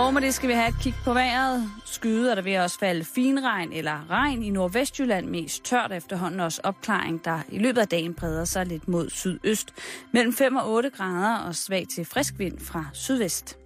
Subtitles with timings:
[0.00, 1.70] Og med det skal vi have et kig på vejret.
[1.84, 5.26] Skyde er der ved også falde finregn eller regn i Nordvestjylland.
[5.26, 9.74] Mest tørt efterhånden også opklaring, der i løbet af dagen breder sig lidt mod sydøst.
[10.12, 13.58] Mellem 5 og 8 grader og svag til frisk vind fra sydvest.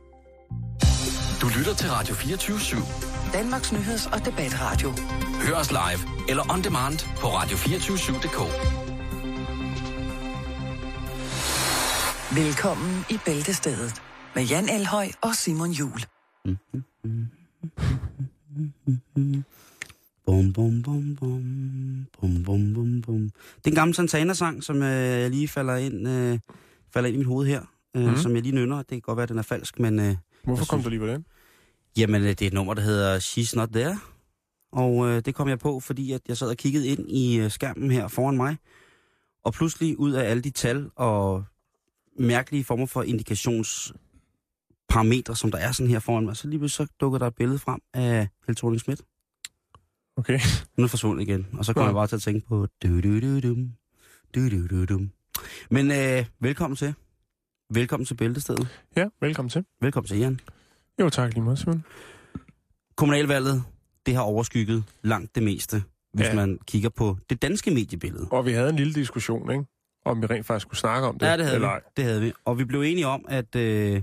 [1.40, 3.32] Du lytter til Radio 24 /7.
[3.32, 4.92] Danmarks nyheds- og debatradio.
[5.46, 8.40] Hør os live eller on demand på radio247.dk.
[12.36, 14.02] Velkommen i Bæltestedet
[14.34, 16.13] med Jan Elhøj og Simon Jul.
[20.26, 22.06] Bum, bum, bum, bum.
[22.20, 23.20] Bum, bum, bum, bum.
[23.56, 24.90] Det er en gammel Santana-sang, som øh,
[25.20, 26.38] jeg lige falder ind, øh,
[26.92, 27.60] falder ind i mit hoved her.
[27.96, 28.16] Øh, Mhm.
[28.16, 28.76] Som jeg lige nynner.
[28.76, 29.98] Det kan godt være, at den er falsk, men...
[30.00, 31.24] Øh, Hvorfor kom synes- du lige på den?
[31.96, 33.98] Jamen, øh, det er et nummer, der hedder She's Not There.
[34.72, 37.50] Og øh, det kom jeg på, fordi at jeg sad og kiggede ind i øh,
[37.50, 38.56] skærmen her foran mig.
[39.44, 41.44] Og pludselig ud af alle de tal og
[42.18, 43.02] mærkelige former for
[45.02, 47.34] indikationsparametre, som der er sådan her foran mig, så lige pludselig så dukker der et
[47.34, 49.00] billede frem af Helle thorning Schmidt.
[50.16, 50.38] Okay.
[50.76, 52.66] Nu er det forsvundet igen, og så kommer jeg bare til at tænke på...
[52.82, 53.72] Du, du, du, dum,
[54.34, 55.10] du, du, du, dum.
[55.70, 56.94] Men øh, velkommen til.
[57.70, 58.68] Velkommen til Bæltestedet.
[58.96, 59.64] Ja, velkommen til.
[59.80, 60.40] Velkommen til, Jan.
[61.00, 61.84] Jo, tak lige meget, Simon.
[62.96, 63.62] Kommunalvalget,
[64.06, 65.82] det har overskygget langt det meste,
[66.12, 66.34] hvis ja.
[66.34, 68.28] man kigger på det danske mediebillede.
[68.30, 69.64] Og vi havde en lille diskussion, ikke?
[70.04, 71.26] Om vi rent faktisk skulle snakke om det.
[71.26, 71.72] Ja, det havde, eller vi.
[71.72, 71.80] ej.
[71.96, 72.32] det havde vi.
[72.44, 73.56] Og vi blev enige om, at...
[73.56, 74.02] Øh,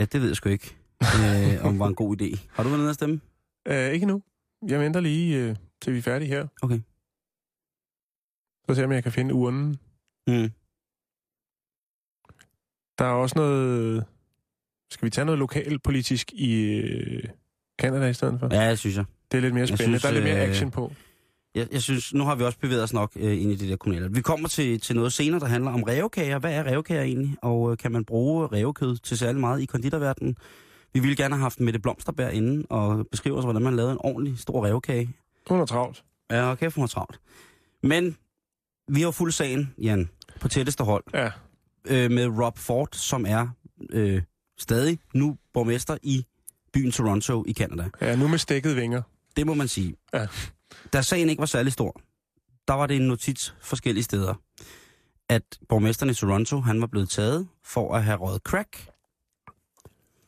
[0.00, 2.48] ja, det ved jeg sgu ikke, øh, om var en god idé.
[2.52, 3.20] Har du været nede at stemme?
[3.68, 4.22] Øh, ikke nu.
[4.68, 6.46] Jeg venter lige, øh, til vi er færdige her.
[6.62, 6.80] Okay.
[8.68, 9.68] Så ser jeg, om jeg kan finde urnen.
[10.26, 10.50] Mm.
[12.98, 14.04] Der er også noget...
[14.90, 17.24] Skal vi tage noget lokalpolitisk i øh,
[17.80, 18.54] Canada i stedet for?
[18.54, 19.04] Ja, det synes jeg.
[19.32, 19.98] Det er lidt mere Jeg spændende.
[19.98, 20.92] synes, der er lidt mere øh, action på.
[21.54, 21.68] Jeg.
[21.72, 24.12] Jeg synes, nu har vi også bevæget os nok øh, ind i det der kommunale.
[24.12, 26.38] Vi kommer til, til noget senere, der handler om revkager.
[26.38, 27.36] Hvad er revkager egentlig?
[27.42, 30.36] Og øh, kan man bruge revkød til særlig meget i konditorverdenen?
[30.92, 33.98] Vi ville gerne have haft Mette Blomsterberg inden og beskrive os, hvordan man lavede en
[34.00, 35.10] ordentlig stor revkage.
[35.48, 36.04] Hun er travlt.
[36.30, 37.20] Ja, okay, for travlt.
[37.82, 38.16] Men
[38.88, 40.08] vi har fuld sagen, Jan,
[40.40, 41.30] på tætteste hold, Ja.
[41.84, 43.48] øh, med Rob Ford, som er
[43.90, 44.22] øh,
[44.58, 46.24] stadig nu borgmester i
[46.72, 47.88] byen Toronto i Canada.
[48.00, 49.02] ja, nu med stikket vinger.
[49.36, 49.94] Det må man sige.
[50.14, 50.26] Ja.
[50.92, 52.00] Da sagen ikke var særlig stor,
[52.68, 54.34] der var det en notits forskellige steder,
[55.28, 58.88] at borgmesteren i Toronto, han var blevet taget for at have røget crack.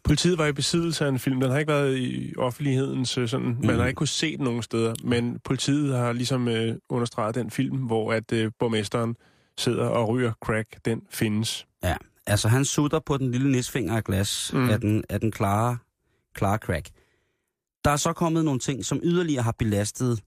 [0.05, 1.41] Politiet var i besiddelse af en film.
[1.41, 3.47] Den har ikke været i offentlighedens øh, sådan...
[3.47, 3.81] Man Mm.
[3.81, 4.95] har ikke kunnet se den nogen steder.
[5.05, 9.17] Men politiet har ligesom øh, understreget den film, hvor at øh, borgmesteren
[9.59, 10.85] sidder og ryger crack.
[10.85, 11.67] Den findes.
[11.83, 11.97] Ja,
[12.27, 14.71] altså han sutter på den lille nisfinger af glas mm.
[14.71, 15.79] af, den, af den klare,
[16.35, 16.89] klare crack.
[17.85, 20.21] Der er så kommet nogle ting, som yderligere har belastet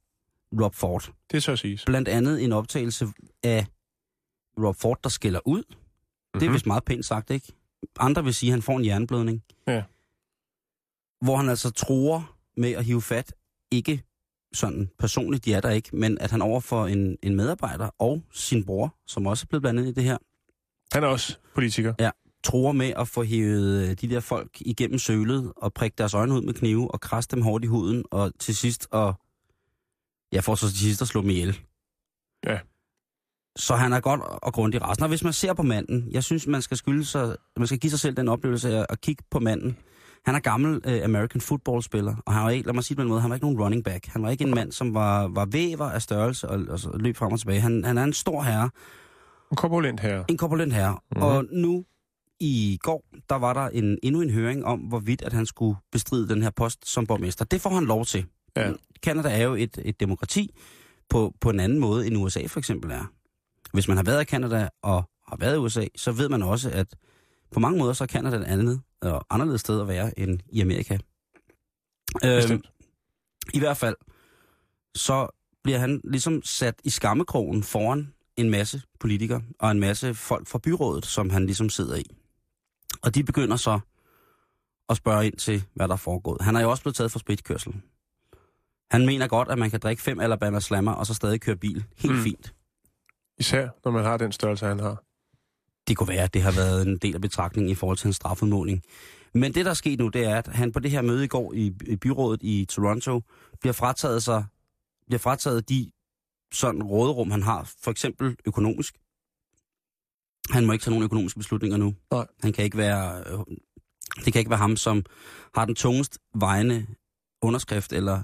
[0.61, 1.11] Rob Ford.
[1.31, 1.85] Det så siges.
[1.85, 3.07] Blandt andet en optagelse
[3.43, 3.65] af
[4.63, 5.63] Rob Ford, der skiller ud.
[5.69, 6.39] Mm-hmm.
[6.39, 6.53] Det er Mhm.
[6.53, 7.53] vist meget pænt sagt, ikke?
[7.99, 9.43] Andre vil sige, at han får en jernblødning.
[9.67, 9.83] Ja.
[11.25, 13.33] Hvor han altså tror med at hive fat,
[13.71, 14.03] ikke
[14.53, 18.65] sådan personligt, de er der ikke, men at han overfor en, en medarbejder og sin
[18.65, 20.17] bror, som også er blevet blandet i det her,
[20.93, 22.11] Han er også politiker.
[22.43, 26.33] tror med at få hævet øh, de der folk igennem sølet og prikke deres øjne
[26.33, 29.13] ud med knive og krasse dem hårdt i huden og til sidst og
[30.33, 31.59] ja, for så til sidst at slå dem ihjel.
[32.45, 32.59] Ja.
[33.55, 35.05] Så han er godt og grundigt rasende.
[35.05, 37.89] Og hvis man ser på manden, jeg synes, man skal skylde sig, man skal give
[37.91, 39.77] sig selv den oplevelse af at kigge på manden.
[40.25, 43.01] Han er gammel øh, American football-spiller, og han var ikke, lad mig sige det på
[43.01, 44.05] en måde, han var ikke nogen running back.
[44.05, 47.31] Han var ikke en mand, som var, var væver af størrelse og, og løb frem
[47.31, 47.59] og tilbage.
[47.59, 48.69] Han, han er en stor herre,
[49.51, 50.23] En korpulent her.
[50.29, 50.91] en korpulent herre.
[50.91, 50.99] Mhm.
[51.11, 51.23] Mm-hmm.
[51.23, 51.85] Og nu
[52.39, 56.29] i går, der var der en, endnu en høring om, hvorvidt at han skulle bestride
[56.29, 57.45] den her post som borgmester.
[57.45, 58.25] Det får han lov til.
[58.55, 58.71] Ja.
[59.03, 60.55] Canada er jo et, et demokrati
[61.09, 63.05] på, på en anden måde, end USA for eksempel er.
[63.73, 66.69] Hvis man har været i Canada og har været i USA, så ved man også,
[66.69, 66.95] at
[67.51, 70.61] på mange måder så er Canada et andet og anderledes sted at være end i
[70.61, 70.93] Amerika.
[72.23, 72.71] Øhm, Bestemt.
[73.53, 73.95] I hvert fald,
[74.95, 75.27] så
[75.63, 80.59] bliver han ligesom sat i skammekrogen foran en masse politikere og en masse folk fra
[80.59, 82.03] byrådet, som han ligesom sidder i.
[83.01, 83.79] Og de begynder så
[84.89, 86.41] at spørge ind til, hvad der er foregået.
[86.41, 87.73] Han er jo også blevet taget for spritkørsel.
[88.91, 91.85] Han mener godt, at man kan drikke fem Alabama Slammer og så stadig køre bil.
[91.97, 92.23] Helt Mm.
[92.23, 92.53] fint.
[93.37, 95.03] Især når man har den størrelse, han har.
[95.87, 98.13] Det kunne være, at det har været en del af betragtningen i forhold til en
[98.13, 98.83] strafudmåling.
[99.33, 101.27] Men det, der er sket nu, det er, at han på det her møde i
[101.27, 103.21] går i, i byrådet i Toronto
[103.59, 104.45] bliver frataget, sig,
[105.07, 105.91] bliver frataget de
[106.53, 108.95] sådan råderum, han har, for eksempel økonomisk.
[110.49, 111.95] Han må ikke tage nogen økonomiske beslutninger nu.
[112.11, 112.27] Nej.
[112.41, 113.39] Han kan ikke være, øh,
[114.25, 115.05] det kan ikke være ham, som
[115.55, 116.87] har den tungest vejende
[117.41, 118.21] underskrift eller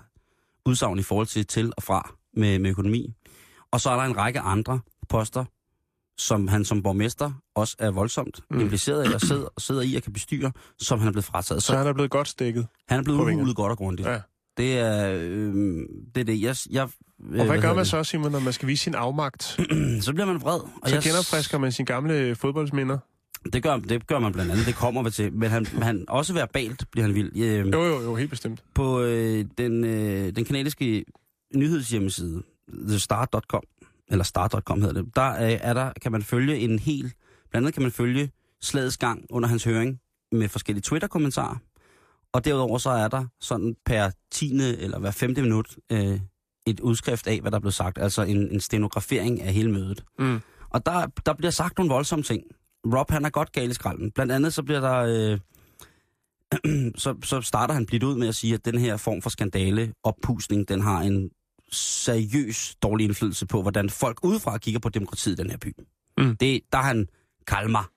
[0.66, 3.14] udsagn i forhold til til og fra med, med økonomi.
[3.72, 4.80] Og så er der en række andre
[5.10, 5.46] poster,
[6.20, 8.60] som han som borgmester også er voldsomt Mm.
[8.60, 11.64] impliceret i og sidder, sidder i og kan bestyre, som han er blevet frataget.
[11.64, 12.68] Så han er blevet godt stikket.
[12.90, 14.08] han er blevet udhulet godt og grundigt.
[14.10, 14.20] Ja.
[14.58, 15.54] Det er øh,
[16.16, 16.42] det, er det.
[16.42, 16.88] Jeg, jeg,
[17.24, 19.44] øh, Og hvad gør hedder man så, Simon, når man skal vise sin afmagt?
[20.02, 20.60] Så bliver man vred.
[20.60, 22.98] Og Så jeg- genopfrisker man sine gamle fodboldsminder?
[23.54, 24.66] Det gør, det gør man blandt andet.
[24.66, 25.34] Det kommer vi til.
[25.34, 27.32] Men han, han også verbalt bliver han vild.
[27.38, 28.64] Øh, Jo, jo, jo, helt bestemt.
[28.74, 31.06] på øh, den, øh, den kanadiske
[31.56, 32.44] nyhedshjemmeside,
[32.88, 33.64] thestart.com,
[34.08, 37.14] eller start.com hedder det, der øh, er der, kan man følge en hel,
[37.52, 38.32] blandt andet kan man følge
[38.62, 40.00] slagets gang under hans høring
[40.32, 41.56] med forskellige Twitter-kommentarer.
[42.34, 46.20] Og derudover så er der sådan per tiende eller hver femte minut øh,
[46.68, 50.04] et udskrift af, hvad der blev sagt, altså en, en stenografering af hele mødet.
[50.20, 50.40] Mm.
[50.70, 52.44] Og der, der bliver sagt nogle voldsomme ting.
[52.94, 54.12] Rob, han er godt gal i skralden.
[54.12, 54.96] Blandt andet så bliver der...
[54.96, 55.40] Øh,
[57.04, 59.94] så, så starter han blidt ud med at sige, at den her form for skandale,
[60.04, 61.30] oppusning, den har en
[61.72, 65.74] seriøs dårlig indflydelse på, hvordan folk udefra kigger på demokratiet i den her by.
[66.18, 66.38] Mm.
[66.38, 67.08] Det, der er han
[67.48, 67.92] kalmer.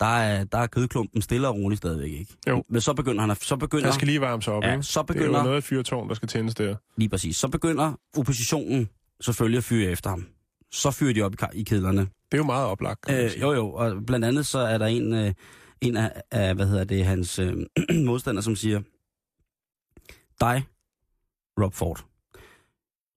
[0.00, 2.36] Der er, der er kødklumpen stille og roligt stadigvæk, ikke?
[2.48, 2.64] Jo.
[2.68, 4.82] Men så begynder han at, så begynder, Han skal lige varme sig op, ja, ikke?
[4.82, 6.76] så Det er jo begynder, noget af fyrtårn, der skal tændes der.
[6.96, 8.88] lige præcis, så begynder oppositionen
[9.20, 10.26] selvfølgelig at fyre efter ham.
[10.72, 12.00] Så fyrer de op i, kedlerne.
[12.00, 13.10] Det er jo meget oplagt.
[13.10, 15.32] Øh, jo, jo, og blandt andet så er der en, øh,
[15.80, 17.56] en af, af, hvad hedder det, hans øh,
[18.06, 18.82] modstandere, som siger,
[20.40, 20.64] dig,
[21.60, 22.04] Rob Ford,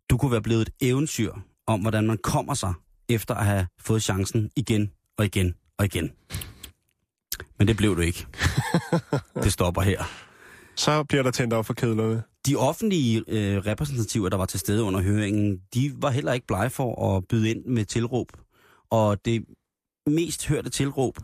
[0.09, 1.33] du kunne være blevet et eventyr
[1.67, 2.73] om, hvordan man kommer sig
[3.09, 6.11] efter at have fået chancen igen og igen og igen.
[7.57, 8.27] Men det blev du ikke.
[9.43, 10.03] Det stopper her.
[10.75, 12.23] Så bliver der tændt op for kedlerne.
[12.45, 16.69] De offentlige øh, repræsentativer, der var til stede under høringen, de var heller ikke blege
[16.69, 18.27] for at byde ind med tilråb.
[18.89, 19.45] Og det
[20.07, 21.17] mest hørte tilråb,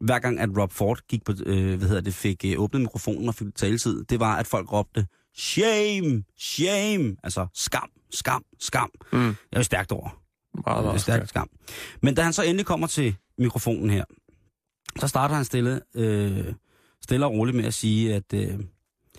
[0.00, 3.28] hver gang at Rob Ford gik på, øh, hvad hedder det, fik øh, åbnet mikrofonen
[3.28, 5.06] og fik taletid, det var, at folk råbte,
[5.36, 8.90] shame, shame, altså skam, skam, skam.
[9.12, 9.36] Mm.
[9.52, 10.22] Jeg er stærkt over.
[10.66, 11.48] Meget, meget stærkt skam.
[12.02, 14.04] Men da han så endelig kommer til mikrofonen her,
[15.00, 16.54] så starter han stille, øh,
[17.02, 18.58] stille og roligt med at sige, at øh,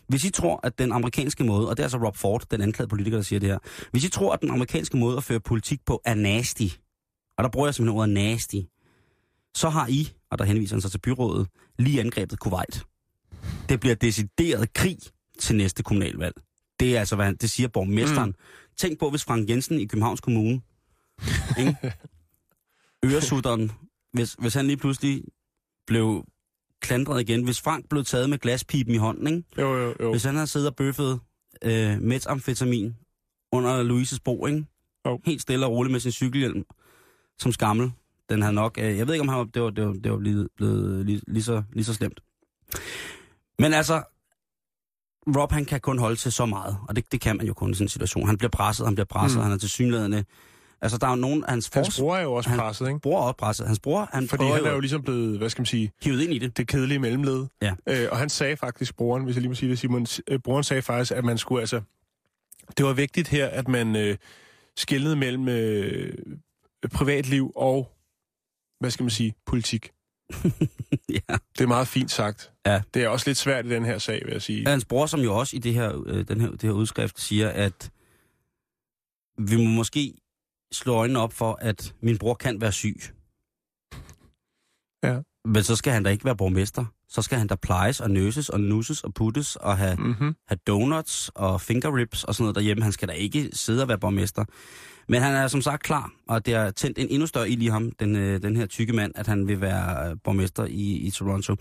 [0.10, 2.90] hvis I tror, at den amerikanske måde, og det er altså Rob Ford, den anklagede
[2.90, 3.58] politiker, der siger det her,
[3.92, 6.68] hvis I tror, at den amerikanske måde at føre politik på er nasty,
[7.38, 8.56] og der bruger jeg simpelthen ordet nasty,
[9.56, 11.48] så har I, og der henviser han sig til byrådet,
[11.80, 12.84] lige angrebet Kuwait.
[13.70, 14.98] Det bliver decideret krig
[15.40, 16.36] til næste kommunalvalg.
[16.80, 18.30] Det er altså, hvad han, det siger borgmesteren.
[18.30, 18.36] Mm.
[18.78, 20.62] Tænk på, hvis Frank Jensen i Københavns Kommune,
[21.60, 21.78] ikke?
[23.06, 23.72] øresutteren,
[24.14, 25.24] hvis, hvis han lige pludselig
[25.88, 26.26] blev
[26.82, 29.44] klandret igen, hvis Frank blev taget med glaspipen i hånden, ikke?
[29.58, 30.12] Jo, jo, jo.
[30.12, 31.20] Hvis han havde siddet og bøffet
[31.62, 32.96] øh, metamfetamin
[33.52, 34.66] under Louises bro, ikke?
[35.06, 35.20] Jo.
[35.26, 36.64] Helt stille og roligt med sin cykelhjelm
[37.40, 37.92] som skammel.
[38.30, 38.78] Den havde nok...
[38.78, 41.06] Øh, jeg ved ikke, om han var, det var, det var, det var blevet, blevet
[41.06, 42.20] lige, lige, så, lige så slemt.
[43.60, 44.04] Men altså,
[45.38, 47.72] Rob han kan kun holde til så meget, og det, det kan man jo kun
[47.72, 48.28] i sådan en situation.
[48.28, 49.44] Han bliver presset, han bliver presset, Mm.
[49.44, 50.26] han er til synlædende.
[50.82, 52.00] Altså, der er jo nogen hans Hans fors...
[52.00, 53.00] bror er jo også Han- presset, ikke?
[53.00, 53.68] bror er også presset.
[53.68, 56.34] Hans bror, han Fordi han er jo ligesom blevet, hvad skal man sige, hivet ind
[56.34, 56.58] i det.
[56.58, 57.46] det kedelige mellemled.
[57.62, 57.74] Ja.
[57.90, 60.64] Øh, og han sagde faktisk, broren, hvis jeg lige må sige det, Simon, øh, broren
[60.64, 61.82] sagde faktisk, at man skulle altså...
[62.78, 64.18] Det var vigtigt her, at man øh,
[64.78, 66.14] skældede mellem øh,
[66.94, 67.92] privatliv og,
[68.80, 69.92] hvad skal man sige, politik.
[71.10, 71.36] ja.
[71.58, 72.52] Det er meget fint sagt.
[72.66, 72.82] Ja.
[72.94, 74.68] Det er også lidt svært i den her sag, vil jeg sige.
[74.68, 77.50] Hans bror, som jo også i det her, øh, den her, det her udskrift siger,
[77.50, 77.92] at
[79.38, 80.14] vi må måske
[80.72, 83.02] slå øjnene op for, at min bror kan være syg.
[85.04, 85.20] Ja.
[85.46, 86.86] Men så skal han da ikke være borgmester.
[87.10, 90.36] Så skal han da plejes og nøses og nusses og puttes og have, Mm-hmm.
[90.48, 92.84] have donuts og finger ribs og sådan noget derhjemme.
[92.84, 94.46] Han skal da ikke sidde og være borgmester.
[95.08, 97.68] Men han er som sagt klar, og det har tændt en endnu større ild i
[97.68, 101.12] ham, den, øh, den her tykke mand, at han vil være øh, borgmester i, i
[101.12, 101.56] Toronto.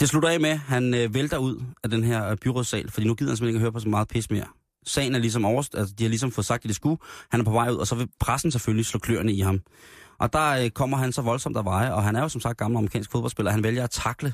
[0.00, 3.14] Det slutter af med, at han øh, vælter ud af den her byrådssal, fordi nu
[3.14, 4.46] gider han simpelthen ikke høre på så meget pis mere.
[4.86, 6.98] Sagen er ligesom over, altså de har ligesom fået sagt, at det skulle.
[7.30, 9.60] Han er på vej ud, og så vil pressen selvfølgelig slå kløerne i ham.
[10.18, 12.58] Og der øh, kommer han så voldsomt af veje, og han er jo som sagt
[12.58, 13.52] gammel amerikansk fodboldspiller.
[13.52, 14.32] Han vælger at takle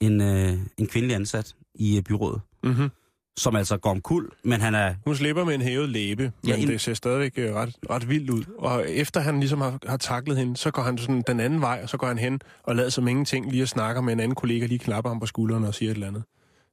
[0.00, 2.90] en, øh, en kvindelig ansat i øh, byrådet, Mm-hmm.
[3.36, 4.94] som altså går om kul, men han er...
[5.06, 8.08] Hun slipper med en hævet læbe, men Ja, en- det ser stadigvæk øh, ret, ret
[8.08, 8.44] vildt ud.
[8.58, 11.80] Og efter han ligesom har, har taklet hende, så går han sådan den anden vej,
[11.82, 14.34] og så går han hen og lader som ingenting lige at snakke med en anden
[14.34, 16.22] kollega, lige klapper ham på skulderen og siger et eller andet.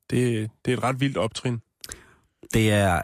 [0.10, 1.62] Det, det er et ret vildt optrin.
[2.54, 3.02] Det er,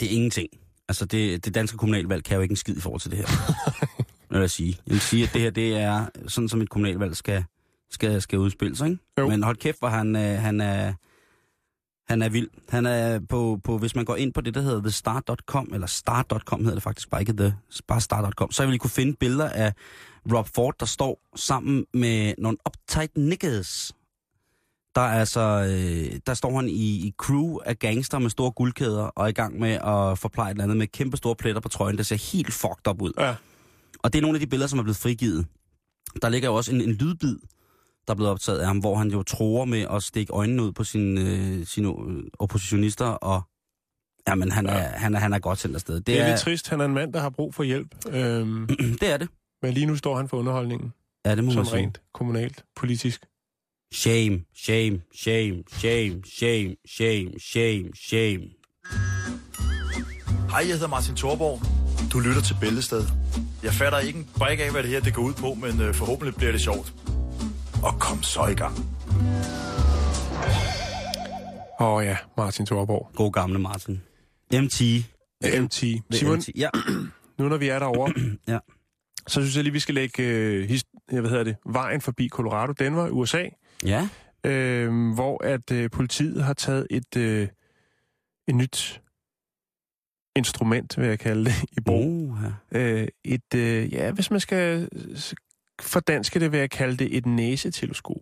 [0.00, 0.48] det er ingenting.
[0.88, 3.26] Altså, det, det danske kommunalvalg kan jo ikke en skid i forhold til det her.
[4.32, 4.78] vil jeg sige.
[4.86, 7.44] Jeg vil sige, at det her, det er sådan, som et kommunalvalg skal,
[7.90, 9.02] skal, skal udspille sig, ikke?
[9.18, 9.28] Jo.
[9.28, 10.92] Men hold kæft, hvor han, øh, han er...
[12.08, 12.48] Han er vild.
[12.68, 16.60] Han er på, på, hvis man går ind på det, der hedder thestart.com, eller start.com
[16.60, 17.54] hedder det faktisk bare ikke the,
[17.88, 19.72] bare start.com, så vil I kunne finde billeder af
[20.32, 23.92] Rob Ford, der står sammen med nogle uptight niggas.
[24.94, 29.02] Der er altså, øh, der står han i, i crew af gangster med store guldkæder
[29.02, 31.68] og er i gang med at forpleje et eller andet med kæmpe store pletter på
[31.68, 33.12] trøjen, der ser helt fucked up ud.
[33.18, 33.34] Ja.
[34.02, 35.46] Og det er nogle af de billeder, som er blevet frigivet.
[36.22, 37.38] Der ligger jo også en, en lydbid,
[38.06, 40.72] der er blevet optaget af ham, hvor han jo tror med at stikke øjnene ud
[40.72, 41.94] på sine, øh, sine
[42.38, 43.42] oppositionister, og
[44.28, 44.72] jamen, han, ja.
[44.72, 45.94] er, han, er, han er godt sendt afsted.
[45.94, 46.68] Det, Det er lidt trist.
[46.68, 47.94] Han er en mand, der har brug for hjælp.
[48.08, 48.66] Øhm,
[49.00, 49.28] det er det.
[49.62, 50.92] men lige nu står han for underholdningen,
[51.26, 51.76] Ja, det må som man sige.
[51.76, 53.26] rent kommunalt, politisk.
[53.92, 58.42] Shame, shame, shame, shame, shame, shame, shame, shame.
[60.50, 61.60] Hej, jeg hedder Martin Thorborg.
[62.12, 63.04] Du lytter til Bæltested.
[63.62, 65.94] Jeg fatter ikke en brik af, hvad det her det går ud på, men øh,
[65.94, 66.92] forhåbentlig bliver det sjovt.
[67.82, 68.76] Og kom så i gang.
[71.80, 73.10] Åh oh, ja, Martin Thorborg.
[73.14, 74.02] God gamle Martin.
[74.52, 74.82] MT.
[75.60, 75.74] MT.
[76.12, 76.48] Simon, MT.
[76.56, 76.68] Ja.
[77.38, 78.12] nu når vi er derovre,
[78.54, 78.58] Ja.
[79.26, 82.28] så synes jeg lige, vi skal lægge øh, his, ja, hvad hedder det, vejen forbi
[82.28, 83.44] Colorado, Denver, USA,
[83.86, 84.08] Ja.
[84.44, 87.48] øh, hvor at øh, politiet har taget et, øh,
[88.48, 89.02] et nyt
[90.36, 92.06] instrument, vil jeg kalde det, i brug.
[92.30, 92.38] Uh,
[92.72, 92.78] ja.
[92.78, 95.34] Øh, et, øh, ja, hvis man skal s-
[95.82, 98.16] fordanske det, vil jeg kalde det et næseteleskop.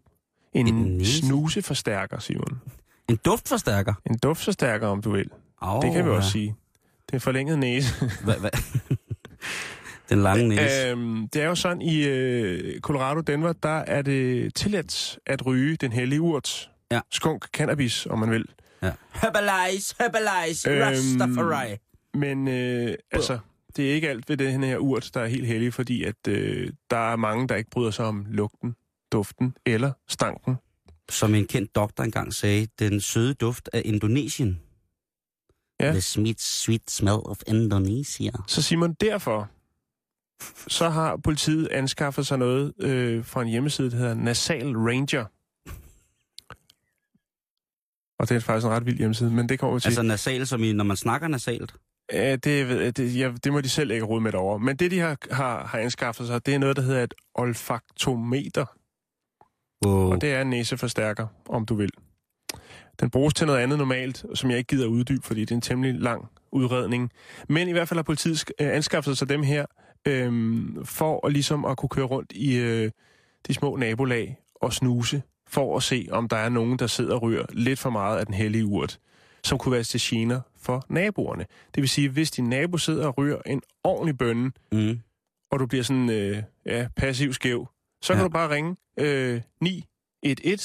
[0.52, 2.60] En Et næse- snuseforstærker, Simon.
[3.08, 3.94] En duftforstærker.
[4.06, 5.30] En duftforstærker, om du vil.
[5.60, 6.54] Oh, det kan vi også sige.
[7.10, 7.94] Det er forlænget næse.
[8.24, 8.50] Hva, hva?
[10.10, 10.88] Den lange næse.
[10.88, 15.76] Øhm, det er jo sådan, i øh, Colorado, Denver, der er det tilladt at ryge
[15.76, 16.70] den hellige urt.
[16.92, 17.00] Ja.
[17.10, 18.44] Skunk cannabis, om man vil.
[18.82, 18.92] Ja.
[19.14, 21.76] Herbalize, herbalize, Øhm, Rastafari.
[22.14, 23.38] Men øh, altså,
[23.76, 26.70] det er ikke alt ved den her urt, der er helt hellig, fordi at øh,
[26.90, 28.74] der er mange, der ikke bryder sig om lugten,
[29.12, 30.56] duften eller stanken.
[31.08, 34.60] Som en kendt doktor engang sagde, den søde duft af Indonesien.
[35.80, 35.90] Ja.
[35.90, 38.30] The sweet, sweet smell of Indonesia.
[38.46, 39.50] Så Simon, derfor
[40.68, 45.24] så har politiet anskaffet sig noget øh, fra en hjemmeside, der hedder Nasal Ranger.
[48.18, 49.88] Og det er faktisk en ret vild hjemmeside, men det kommer vi til.
[49.88, 51.74] Altså nasal, som i, når man snakker nasalt.
[52.12, 54.58] Ja, det, ved det, ja, det må de selv ikke rode med derovre.
[54.58, 58.66] Men det, de har, har, har anskaffet sig, det er noget, der hedder et olfaktometer.
[59.86, 60.12] Wow.
[60.12, 61.90] Og det er en næseforstærker, om du vil.
[63.00, 65.60] Den bruges til noget andet normalt, som jeg ikke gider uddybe, fordi det er en
[65.60, 67.10] temmelig lang udredning.
[67.48, 69.66] Men i hvert fald har politiet øh, anskaffet sig dem her,
[70.08, 72.90] øhm, for at, ligesom at kunne køre rundt i øh,
[73.48, 77.22] de små nabolag og snuse, for at se, om der er nogen, der sidder og
[77.22, 78.98] ryger lidt for meget af den hellige urt,
[79.44, 81.46] som kunne være til gener for naboerne.
[81.74, 85.00] Det vil sige, hvis din nabo sidder og ryger en ordentlig bønne, Mm.
[85.50, 87.68] og du bliver sådan øh, ja, passiv skæv,
[88.02, 88.24] så kan Ja.
[88.24, 90.58] du bare ringe øh, 911,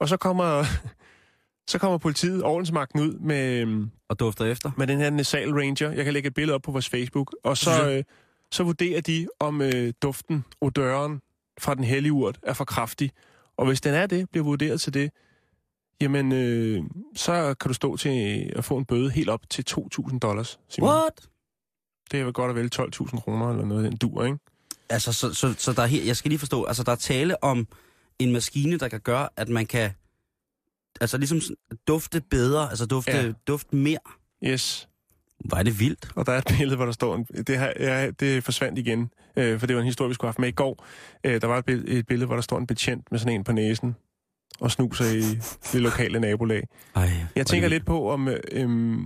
[0.00, 0.64] og så kommer,
[1.70, 4.70] så kommer politiet, ordensmagten ud med, øhm, Og dufter efter.
[4.76, 5.90] med den her Nasal Ranger.
[5.90, 7.34] Jeg kan lægge et billede op på vores Facebook.
[7.44, 8.04] Og så, øh,
[8.52, 11.20] så vurderer de, om øh, duften, odøren
[11.58, 13.10] fra den hellige urt er for kraftig.
[13.56, 15.10] Og hvis den er det, bliver vurderet til det,
[16.00, 16.82] jamen, øh,
[17.16, 20.60] så kan du stå til at få en bøde helt op til 2.000 dollars.
[20.68, 20.90] Simon.
[20.90, 21.28] What?
[22.10, 24.38] Det er vel godt og vel 12.000 kroner eller noget, en dur, ikke?
[24.90, 27.44] Altså, så, så, så der er her, jeg skal lige forstå, altså der er tale
[27.44, 27.66] om
[28.18, 29.90] en maskine, der kan gøre, at man kan
[31.00, 31.40] altså ligesom
[31.88, 33.32] dufte bedre, altså dufte, ja.
[33.46, 33.98] dufte mere.
[34.44, 34.88] Yes.
[35.52, 36.08] Er det vildt.
[36.14, 37.16] Og der er et billede, hvor der står...
[37.16, 40.26] En, det, her, ja, det forsvandt igen, øh, for det var en historie, vi skulle
[40.26, 40.86] have haft med i går.
[41.24, 43.44] Øh, der var et billede, et billede, hvor der står en betjent med sådan en
[43.44, 43.96] på næsen
[44.60, 45.20] og snuser i
[45.72, 46.62] det lokale nabolag.
[46.94, 47.02] Ej,
[47.34, 48.28] Jeg er tænker det lidt på, om...
[48.28, 48.98] Øh,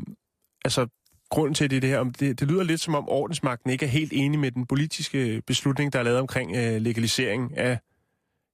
[0.64, 0.86] altså,
[1.30, 3.90] grunden til det, det her, om det, det lyder lidt som om ordensmagten ikke er
[3.90, 7.78] helt enig med den politiske beslutning, der er lavet omkring øh, legalisering af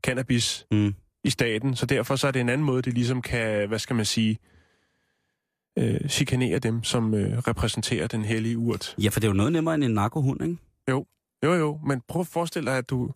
[0.05, 0.67] cannabis.
[0.71, 0.95] Mm.
[1.25, 1.77] i staten.
[1.77, 4.31] Så derfor så er det en anden måde, det ligesom kan, hvad skal man sige,
[4.31, 4.60] øh,
[6.09, 8.95] chikanere dem, som øh, repræsenterer den hellige urt.
[8.99, 10.57] Ja, for det er jo noget nemmere end en narkohund, ikke?
[11.45, 13.11] Jo, jo, men prøv at forestille dig, at du,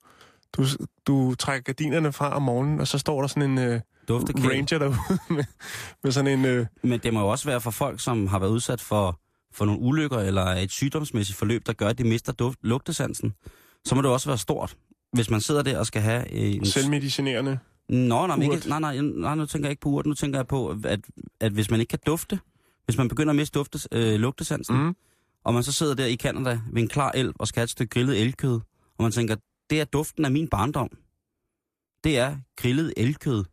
[0.52, 0.64] du,
[1.06, 3.80] du trækker gardinerne fra om morgenen, og så står der sådan en øh,
[4.10, 4.98] ranger derude
[5.36, 5.44] med,
[6.02, 6.44] med sådan en...
[6.44, 9.20] Øh, Men det må jo også være for folk, som har været udsat for,
[9.52, 13.34] for nogle ulykker eller et sygdomsmæssigt forløb, der gør, at de mister duft, lugtesansen.
[13.84, 14.76] Så må det også være stort,
[15.12, 16.66] hvis man sidder der og skal have øh, en...
[16.66, 17.58] selvmedicinerende.
[17.88, 20.46] Nå, nej, ikke, nej, nej, nej, nu tænker jeg ikke på urt, nu tænker jeg
[20.46, 21.00] på, at,
[21.40, 22.38] at hvis man ikke kan dufte,
[22.84, 24.96] hvis man begynder at miste dufte, øh, lugtesansen, mm.
[25.44, 27.70] Og man så sidder der i Canada ved en klar elv og skal have et
[27.70, 28.54] stykke grillet elkød,
[28.98, 29.36] og man tænker,
[29.70, 30.88] det er duften af min barndom.
[32.04, 33.44] Det er grillet elkød.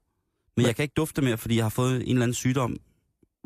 [0.58, 2.76] Men jeg kan ikke dufte mere, fordi jeg har fået en eller anden sygdom,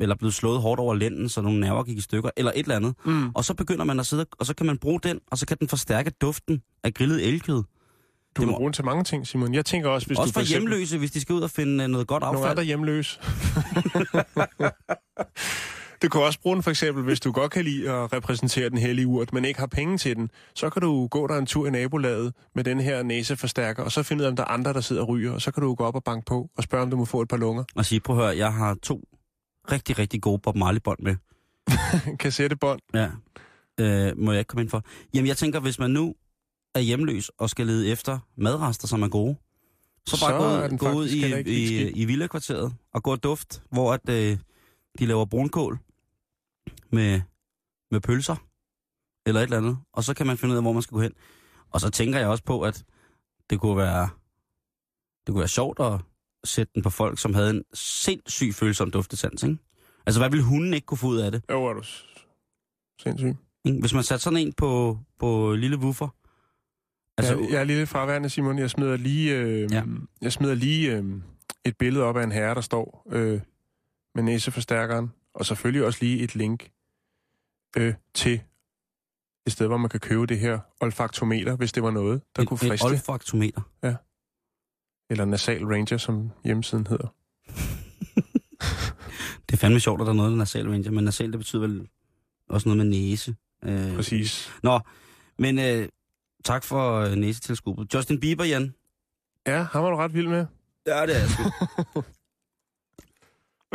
[0.01, 2.75] eller blevet slået hårdt over lænden, så nogle nerver gik i stykker, eller et eller
[2.75, 2.95] andet.
[3.05, 3.29] Mm.
[3.35, 5.57] Og så begynder man at sidde, og så kan man bruge den, og så kan
[5.59, 7.55] den forstærke duften af grillet elkød.
[7.55, 7.63] Du
[8.35, 9.53] Det kan må- bruge den til mange ting, Simon.
[9.53, 11.83] Jeg tænker også, hvis Også du for eksempel- hjemløse, hvis de skal ud og finde
[11.83, 12.51] øh, noget godt Nogle affald.
[12.51, 13.19] andre hjemløse.
[16.01, 18.77] du kan også bruge den for eksempel, hvis du godt kan lide at repræsentere den
[18.77, 20.29] hellige urt, men ikke har penge til den.
[20.55, 24.03] Så kan du gå der en tur i nabolaget med den her næseforstærker, og så
[24.03, 25.75] finde ud af, om der er andre, der sidder og ryger, og så kan du
[25.75, 27.63] gå op og banke på og spørge, om du må få et par lunger.
[27.75, 29.01] og sige, prøv at høre, jeg har to
[29.71, 31.15] rigtig, rigtig gode Bob Marley-bånd med.
[32.19, 32.79] Kassettebånd.
[32.93, 33.09] Ja.
[33.79, 34.83] Øh, må jeg ikke komme ind for?
[35.13, 36.15] Jamen, jeg tænker, hvis man nu
[36.75, 39.35] er hjemløs og skal lede efter madrester, som er gode,
[40.07, 41.91] så bare Så gå, ud- gå ud i, i, skidt.
[41.97, 44.37] i villakvarteret og gå og duft, hvor at, øh,
[44.99, 45.79] de laver brunkål
[46.95, 47.21] med,
[47.91, 48.35] med pølser
[49.25, 49.77] eller et eller andet.
[49.93, 51.13] Og så kan man finde ud af, hvor man skal gå hen.
[51.69, 52.85] Og så tænker jeg også på, at
[53.49, 54.09] det kunne være,
[55.25, 56.01] det kunne være sjovt at
[56.43, 59.57] sætte den på folk, som havde en sindssyg følsom duftesans, ikke?
[60.05, 61.43] Altså, hvad ville hunden ikke kunne få ud af det?
[61.51, 61.83] Jo, er du
[63.01, 63.35] sindssyg.
[63.79, 66.07] Hvis man satte sådan en på, på lille woofer.
[67.17, 68.59] Altså, jeg, jeg er lidt fraværende, Simon.
[68.59, 69.83] Jeg smider lige, øh, ja.
[70.21, 71.03] jeg smider lige øh,
[71.65, 73.41] et billede op af en herre, der står øh,
[74.15, 75.11] med næseforstærkeren.
[75.33, 76.69] Og selvfølgelig også lige et link
[77.77, 78.41] øh, til
[79.47, 82.47] et sted, hvor man kan købe det her olfaktometer, hvis det var noget, der et,
[82.47, 82.85] kunne et friste.
[82.85, 83.61] olfaktometer.
[85.09, 87.07] Eller Nasal Ranger, som hjemmesiden hedder.
[89.49, 91.61] Det er fandme sjovt, at der er noget, er nasal ranger, men nasal, det betyder
[91.61, 91.87] vel
[92.49, 93.35] også noget med næse.
[93.63, 94.51] Øh, Præcis.
[94.63, 94.79] Nå,
[95.39, 95.89] men øh,
[96.43, 97.93] tak for øh, næsetilskuddet.
[97.93, 98.73] Justin Bieber, Jan.
[99.47, 100.45] Ja, ham var du ret vild med.
[100.87, 101.43] Ja, det er sgu.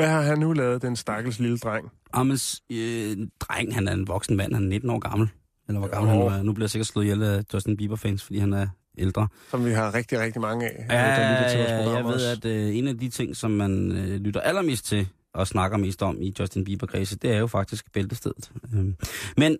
[0.00, 1.90] Hvad har han nu lavet, den stakkels lille dreng?
[2.12, 5.28] Amels øh, dreng, han er en voksen mand, han er 19 år gammel.
[5.69, 6.42] Eller hvor gammel han er.
[6.42, 8.66] Nu bliver jeg sikkert slået ihjel af Justin Bieber-fans, fordi han er
[8.99, 9.28] ældre.
[9.50, 12.14] Som vi har rigtig, rigtig mange af, Ja, der lytter til vores program jeg ved,
[12.14, 12.26] også.
[12.30, 16.02] at øh, en af de ting, som man øh, lytter allermest til og snakker mest
[16.02, 18.50] om i Justin Bieber-kredse, det er jo faktisk bæltestedet.
[18.75, 18.97] Øhm,
[19.37, 19.57] men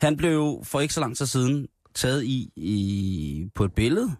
[0.00, 4.12] han blev jo for ikke så lang tid siden taget i, i på et billede,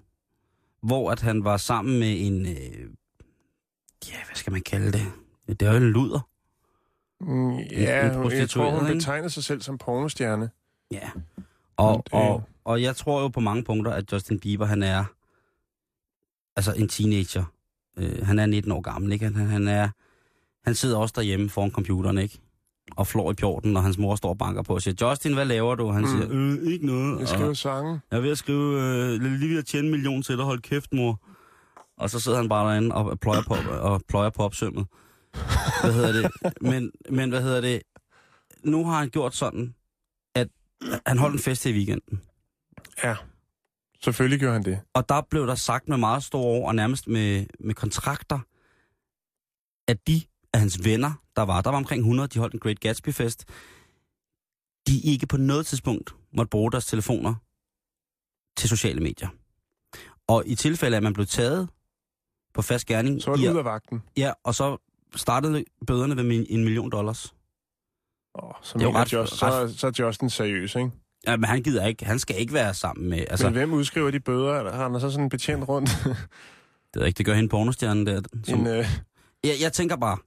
[0.82, 2.56] hvor at han var sammen med en, øh,
[4.08, 5.06] ja, hvad skal man kalde det?
[5.48, 6.20] Det er jo en luder.
[7.20, 8.06] Mm, en ja,
[8.38, 8.94] jeg tror, hun ikke?
[8.98, 10.50] betegner sig selv som pornostjerne.
[10.90, 11.10] Ja.
[11.76, 15.04] Og, det- og, og jeg tror jo på mange punkter, at Justin Bieber, han er
[16.56, 17.44] altså en teenager.
[17.98, 19.24] Øh, han er 19 år gammel, ikke?
[19.24, 19.88] Han, han, er,
[20.64, 22.38] han sidder også derhjemme foran computeren, ikke?
[22.96, 25.44] Og flår i pjorten, når hans mor står og banker på og siger, Justin, hvad
[25.44, 25.88] laver du?
[25.90, 26.08] Han Mm.
[26.08, 27.20] siger, øh, ikke noget.
[27.20, 28.00] Jeg skriver Og sange.
[28.10, 30.60] jeg er ved at skrive, øh, lige ved at tjene en million til dig, hold
[30.60, 31.20] kæft, mor.
[31.98, 34.86] Og så sidder han bare derinde og pløjer på, og pløjer på opsømmet.
[35.82, 36.30] Hvad hedder det?
[36.60, 37.82] Men, men hvad hedder det?
[38.64, 39.74] Nu har han gjort sådan,
[40.34, 40.48] at
[41.06, 42.22] han holdt en fest i weekenden.
[43.04, 43.16] Ja,
[44.04, 44.80] selvfølgelig gjorde han det.
[44.94, 48.38] Og der blev der sagt med meget store ord, og nærmest med, med kontrakter,
[49.88, 52.80] at de af hans venner, der var, der var omkring 100, de holdt en Great
[52.80, 53.44] Gatsby-fest,
[54.88, 57.34] de ikke på noget tidspunkt måtte bruge deres telefoner
[58.56, 59.28] til sociale medier.
[60.28, 61.68] Og i tilfælde af, at man blev taget
[62.54, 64.02] på fast gerning, Så er du at- ud af vagten.
[64.16, 64.76] ja, og så
[65.16, 67.34] startede bøderne ved en million dollars.
[68.34, 70.90] Oh, så, Det er ret- Just, ret- så, så er Justin seriøs, ikke?
[71.26, 74.10] Ja, men han gider ikke, han skal ikke være sammen med, altså, Men hvem udskriver
[74.10, 74.72] de bøder?
[74.72, 75.88] Har han så sådan en betjent rundt?
[76.04, 76.06] det
[76.94, 78.22] ved jeg ikke, det gør hende pornostjernen der.
[78.44, 78.86] Som, en, øh,
[79.44, 80.18] Jeg, jeg tænker bare,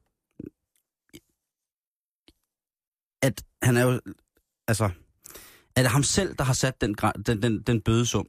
[3.22, 4.00] at han er jo,
[4.68, 4.90] altså,
[5.76, 8.28] er det ham selv, der har sat den, den, den, den bødesum?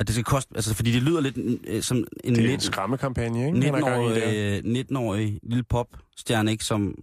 [0.00, 2.50] At det skal koste, altså, fordi det lyder lidt øh, som en det er en
[2.50, 3.62] 19, skræmmekampagne, ikke?
[3.62, 4.62] han er gang i 19-årig, der.
[4.64, 6.94] øh, 19-årig lille popstjerne, ikke, som,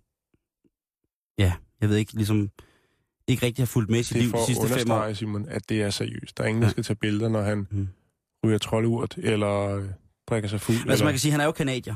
[1.40, 2.50] ja, jeg ved ikke, ligesom,
[3.28, 5.14] ikke rigtig har fulgt med i sit liv de sidste fem år.
[5.14, 6.38] Simon, at det er seriøst.
[6.38, 6.72] Der er ingen, der Ja.
[6.72, 7.88] skal tage billeder, når han Mm.
[8.46, 9.84] ryger troldurt, eller øh,
[10.30, 10.76] drikker sig fuld.
[10.78, 11.04] Altså, eller...
[11.06, 11.96] man kan sige, han er jo kanadier.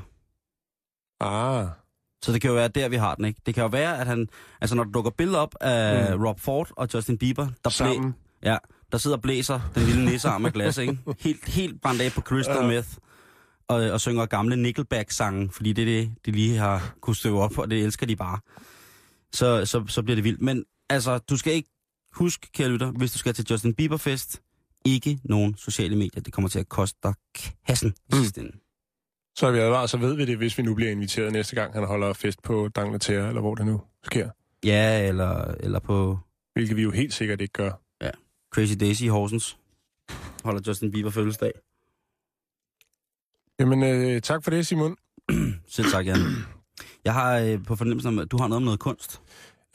[1.20, 1.68] Ah,
[2.24, 3.42] Så det kan jo være der, vi har den, ikke?
[3.46, 4.28] Det kan jo være, at han...
[4.62, 6.24] Altså, når du dukker billeder op af Mm.
[6.24, 8.16] Rob Ford og Justin Bieber, der, blæ, sammen.
[8.44, 8.58] ja,
[8.92, 10.98] der sidder og blæser den lille nissearm af glas, ikke?
[11.20, 12.68] Helt, helt brændt af på crystal Ja.
[12.68, 12.88] meth.
[13.68, 17.52] Og, og synger gamle Nickelback-sange, fordi det er det, de lige har kunne støve op
[17.52, 18.40] på, og det elsker de bare.
[19.34, 20.42] Så, så, så bliver det vildt.
[20.42, 21.70] Men altså, du skal ikke
[22.14, 24.42] huske, kære lytter, hvis du skal til Justin Bieber-fest,
[24.86, 26.22] ikke nogen sociale medier.
[26.22, 27.14] Det kommer til at koste dig
[27.68, 28.20] kassen i Mm.
[28.22, 28.52] sidste ende.
[29.36, 31.74] Så er vi advaret, så ved vi det, hvis vi nu bliver inviteret næste gang,
[31.74, 34.30] han holder fest på Dangleterre, eller hvor det nu sker.
[34.66, 36.20] Ja, eller, eller på
[36.54, 37.72] Hvilket vi jo helt sikkert ikke gør.
[38.54, 39.58] Crazy Daisy i Horsens.
[40.44, 41.52] Holder Justin Bieber fødselsdag.
[43.60, 44.96] Jamen, øh, tak for det, Simon.
[45.68, 46.18] Selv tak, Jan.
[47.06, 49.22] Jeg har øh, på fornemmelsen at du har noget om noget kunst.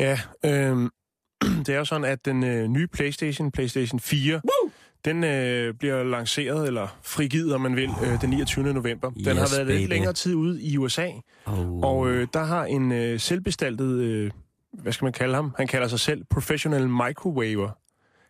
[0.01, 0.91] Ja, øh,
[1.67, 4.71] det er jo sådan, at den øh, nye PlayStation, PlayStation 4, Woo!
[5.05, 8.73] den øh, bliver lanceret, eller frigivet, om man vil, øh, den 29.
[8.73, 9.11] november.
[9.11, 9.89] Den Yes, har været lidt baby.
[9.89, 11.09] længere tid ude i USA,
[11.47, 11.79] Oh.
[11.83, 14.31] og øh, der har en øh, selvbestaltet, øh,
[14.73, 15.55] hvad skal man kalde ham?
[15.57, 17.71] Han kalder sig selv Professional Microwaver.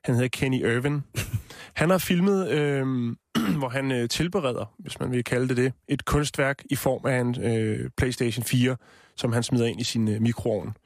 [0.05, 1.03] Han hedder Kenny Irvin.
[1.81, 2.87] Han har filmet, øh,
[3.59, 7.21] hvor han øh, tilbereder, hvis man vil kalde det det, et kunstværk i form af
[7.21, 8.77] en øh, PlayStation 4,
[9.17, 10.77] som han smider ind i sin øh, mikroovn.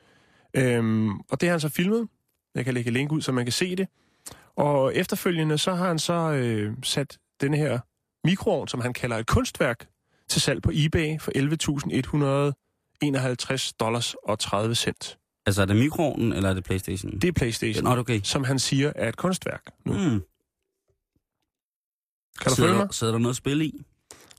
[0.55, 2.09] Øhm, og det har han så filmet.
[2.55, 3.89] Jeg kan lægge et link ud, så man kan se det.
[4.57, 7.79] Og efterfølgende så har han så øh, sat denne her
[8.25, 9.87] mikroovn, som han kalder et kunstværk,
[10.29, 15.19] til salg på eBay for 11.151 dollars og 30 cent.
[15.49, 17.13] Altså, er det mikroovnen, eller er det Playstation?
[17.13, 18.21] Det er PlayStation, Nå, okay.
[18.25, 19.63] som han siger er et kunstværk.
[19.85, 19.93] Nu.
[19.93, 19.99] Mm.
[19.99, 20.21] Kan
[22.45, 22.95] du sidder, følge der, mig?
[22.95, 23.83] sidder der noget spil i?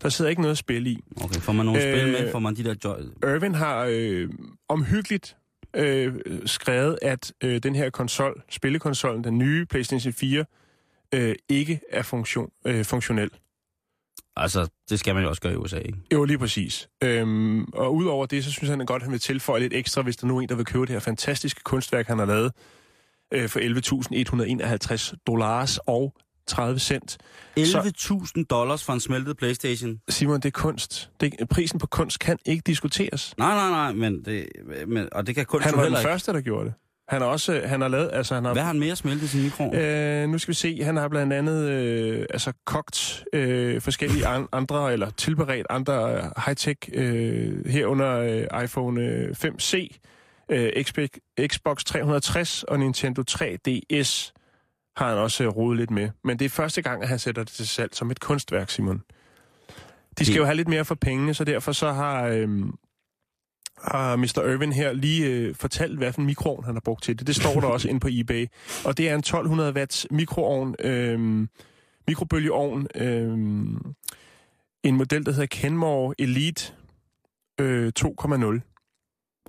[0.01, 1.03] Der sidder ikke noget spil i.
[1.23, 2.31] Okay, får man nogle øh, spil Øh, med?
[2.31, 2.97] Får man de der joy...
[3.35, 4.29] Irvin har øh,
[4.67, 5.37] omhyggeligt
[5.75, 6.13] øh,
[6.45, 10.45] skrevet, at øh, den her konsol, spillekonsollen, den nye PlayStation 4,
[11.13, 13.29] øh, ikke er funktion, øh, funktionel.
[14.41, 15.97] Altså, det skal man jo også gøre i USA, ikke?
[16.13, 16.89] Jo, lige præcis.
[17.03, 20.17] Øhm, og udover det, så synes han godt, at han vil tilføje lidt ekstra, hvis
[20.17, 22.51] der nu er en, der vil købe det her fantastiske kunstværk, han har lavet
[23.33, 26.13] øh, for 11.151 dollars og
[26.47, 27.17] 30 cent.
[27.59, 29.99] 11.000 dollars for en smeltet Playstation.
[30.09, 31.09] Simon, det er kunst.
[31.21, 33.33] Det, prisen på kunst kan ikke diskuteres.
[33.37, 34.47] Nej, nej, nej, men det,
[34.87, 36.01] men, og det kan kun Han var den ikke.
[36.01, 36.73] første, der gjorde det.
[37.09, 38.53] Han har også, han har lavet, altså han har...
[38.53, 39.75] Hvad har han mere smeltet sin mikro?
[39.75, 44.47] Øh, nu skal vi se, han har blandt andet øh, altså kogt øh, forskellige an,
[44.51, 49.97] andre, eller tilberedt andre øh, high-tech øh, herunder øh, iPhone øh, 5C,
[50.49, 51.07] øh, Xbox,
[51.47, 54.31] Xbox 360 og Nintendo 3DS
[54.97, 56.09] har han også øh, rodet lidt med.
[56.23, 59.01] Men det er første gang, at han sætter det til salg som et kunstværk, Simon.
[60.19, 62.23] De skal Det- jo have lidt mere for pengene, så derfor så har...
[62.27, 62.49] Øh,
[63.83, 64.51] har Mr.
[64.53, 67.27] Irvin her lige øh, fortalt, hvad for en mikroovn han har brugt til det.
[67.27, 68.47] Det står der også inde på eBay.
[68.85, 71.47] Og det er en 1200 watts mikroovn, øh,
[72.07, 73.31] mikrobølgeovn, øh,
[74.83, 76.73] en model, der hedder Kenmore Elite
[77.59, 78.05] øh, 2.0.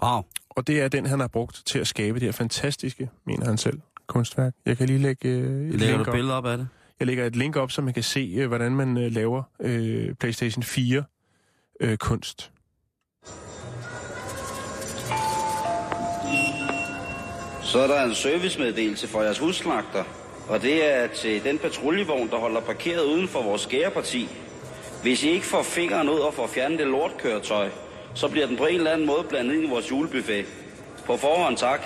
[0.02, 0.22] Wow.
[0.50, 3.58] Og det er den, han har brugt til at skabe det her fantastiske, mener han
[3.58, 4.54] selv, kunstværk.
[4.66, 6.14] Jeg kan lige lægge øh, et Lægger link op.
[6.14, 6.68] billeder op af det?
[7.00, 10.14] Jeg lægger et link op, så man kan se, øh, hvordan man øh, laver øh,
[10.14, 11.04] PlayStation 4
[11.80, 12.52] øh, kunst.
[17.70, 20.04] Så er der en servicemeddelelse for jeres husslagter,
[20.48, 24.28] og det er til øh, den patruljevogn, der holder parkeret uden for vores skæreparti.
[25.02, 27.68] Hvis I ikke får fingeren ud og får fjernet det lortkøretøj,
[28.14, 30.46] så bliver den på en eller anden måde blandet ind i vores julebuffet.
[31.06, 31.80] På forhånd tak.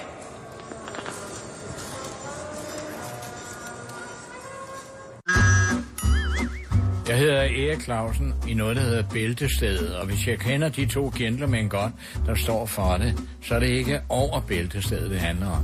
[7.08, 11.12] Jeg hedder Erik Clausen i noget, der hedder Bæltestedet, og hvis jeg kender de to
[11.18, 11.92] gentlemen godt,
[12.26, 15.62] der står for det, så er det ikke over Bæltestedet, det handler om.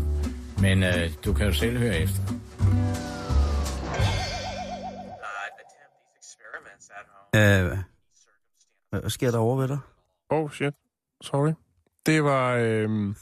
[0.60, 2.22] Men øh, du kan jo selv høre efter.
[7.34, 7.78] Øh,
[8.90, 9.78] hvad, sker der over ved dig?
[10.30, 10.74] Oh shit,
[11.22, 11.52] sorry.
[12.06, 12.56] Det var...
[12.56, 13.08] øhm,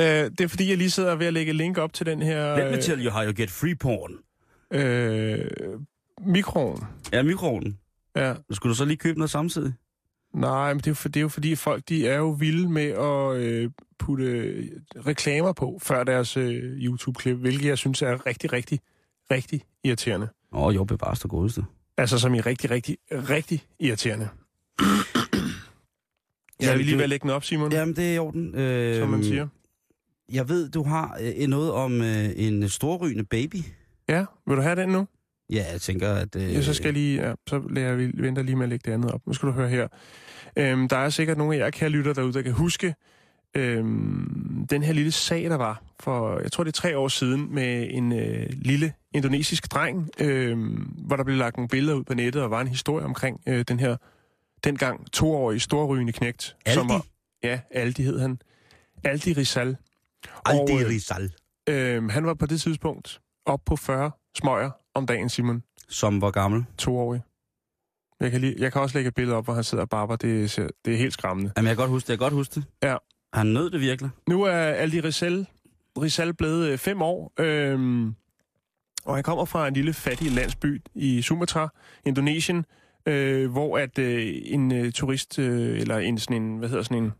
[0.00, 2.56] øh, det er fordi, jeg lige sidder ved at lægge link op til den her
[2.56, 4.12] Let me tell you how you get free porn.
[4.72, 5.50] Øh,
[6.26, 6.84] mikroen.
[7.12, 7.78] Ja, mikroovnen.
[8.16, 8.34] Ja.
[8.50, 9.74] Skulle du så lige købe noget samtidig?
[10.34, 12.68] Nej, men det er, jo for, det er jo fordi, folk de er jo vilde
[12.68, 14.54] med at øh, putte
[15.06, 18.80] reklamer på før deres øh, YouTube-klip, hvilket jeg synes er rigtig, rigtig,
[19.30, 20.28] rigtig irriterende.
[20.52, 21.64] Åh, oh, jo, bevares det godeste.
[21.96, 24.28] Altså som i rigtig, rigtig, rigtig irriterende.
[24.78, 28.54] Jeg Jamen, vil lige ved at lægge den op, Simon, Jamen, det er i orden.
[28.54, 29.48] Øh, som man siger.
[30.32, 33.56] Jeg ved, du har øh, noget om øh, en storrygende baby.
[34.08, 35.06] Ja, vil du have den nu?
[35.50, 36.36] Ja, jeg tænker, at...
[36.36, 38.68] Øh, Ja, så skal jeg lige, ja, så lader jeg, vi venter lige med at
[38.68, 39.26] lægge det andet op.
[39.26, 39.88] Nu skal du høre her.
[40.56, 42.94] Øhm, der er sikkert nogle af jer kære lytter derude, der kan huske
[43.56, 47.54] øhm, den her lille sag, der var for, jeg tror det er tre år siden,
[47.54, 52.14] med en øh, lille indonesisk dreng, øhm, hvor der blev lagt nogle billeder ud på
[52.14, 53.96] nettet, og var en historie omkring øh, den her
[54.64, 56.56] dengang toårige storrygende knægt.
[56.66, 56.74] Aldi?
[56.74, 57.04] Som var,
[57.42, 58.38] ja, Aldi hed han.
[59.04, 59.76] Aldi Rizal.
[60.44, 61.32] Aldi og, øh, Rizal.
[61.68, 66.30] Øhm, han var på det tidspunkt op på 40 smøger om dagen, Simon Som var
[66.30, 66.64] gammel.
[66.78, 67.20] toårig.
[68.20, 70.16] Jeg kan, lige, jeg kan også lægge et billede op, hvor han sidder og barber.
[70.16, 71.52] Det, ser, det er helt skræmmende.
[71.56, 72.10] Jamen, jeg kan godt huske det.
[72.10, 72.64] Jeg kan godt huske det.
[72.82, 72.96] Ja.
[73.32, 74.10] Han nød det virkelig.
[74.28, 75.46] Nu er Aldi Rizal,
[75.98, 78.14] Rizal blevet øh, fem år, øhm,
[79.04, 81.68] og han kommer fra en lille fattig landsby i Sumatra,
[82.06, 82.66] Indonesien,
[83.06, 87.02] øh, hvor at øh, en øh, turist, øh, eller en sådan en, hvad hedder sådan
[87.02, 87.12] en,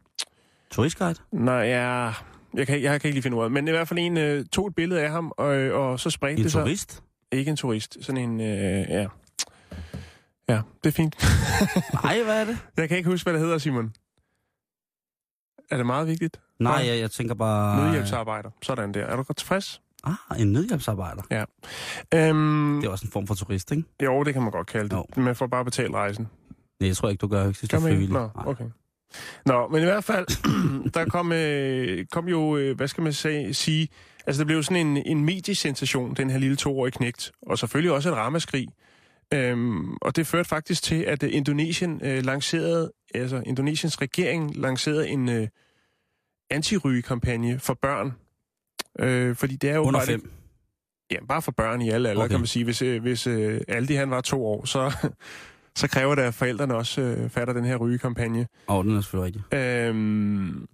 [0.71, 1.15] Turistguide?
[1.33, 2.13] nej, ja,
[2.55, 4.67] jeg kan, jeg kan ikke lige finde ordet, men i hvert fald en øh, tog
[4.67, 6.63] et billede af ham, og, og så spredte En det sig.
[6.65, 7.03] turist?
[7.33, 8.47] Ikke en turist, sådan en, øh,
[8.89, 9.07] ja.
[10.49, 11.17] Ja, det er fint.
[12.05, 12.59] Nej, hvad er det?
[12.77, 13.93] Jeg kan ikke huske, hvad det hedder, Simon.
[15.71, 16.41] Er det meget vigtigt?
[16.59, 17.83] Nej, jeg, jeg tænker bare...
[17.85, 18.51] Nødhjælpsarbejder.
[18.63, 19.05] Sådan der.
[19.07, 19.83] Er du godt tilfreds?
[20.05, 21.23] Ah, en nødhjælpsarbejder.
[22.15, 23.85] Øhm, Det er også en form for turist, ikke?
[24.03, 24.97] jo, det kan man godt kalde det.
[24.97, 25.07] Jo.
[25.23, 26.29] Man får bare betalt rejsen.
[26.81, 27.45] Nej, jeg tror ikke, du gør.
[27.45, 28.13] Jeg synes, det er frivilligt.
[28.13, 28.47] Nå, Nej.
[28.47, 28.65] okay.
[29.47, 30.27] Nå, men i hvert fald,
[30.95, 33.89] der kom, øh, kom jo, øh, hvad skal man sige,
[34.27, 38.09] altså det blev sådan en, en mediesensation, den her lille toårige knægt, og selvfølgelig også
[38.09, 38.69] et ramaskrig.
[39.35, 45.09] Øhm, og det førte faktisk til, at øh, Indonesien øh, lancerede, altså Indonesiens regering lancerede
[45.09, 45.49] en øh,
[46.51, 48.13] antirygekampagne for børn.
[48.99, 50.31] Øh, fordi det er jo Under bare fem.
[51.11, 52.31] Ja, bare for børn i alle aldre, okay.
[52.31, 52.65] kan man sige.
[52.65, 54.93] Hvis, øh, hvis øh, Aldi han var to år, så,
[55.77, 58.47] så kræver det, at forældrene også øh, fatter den her rygekampagne.
[58.67, 59.59] Oh, den er selvfølgelig rigtig.
[59.59, 60.69] Øhm,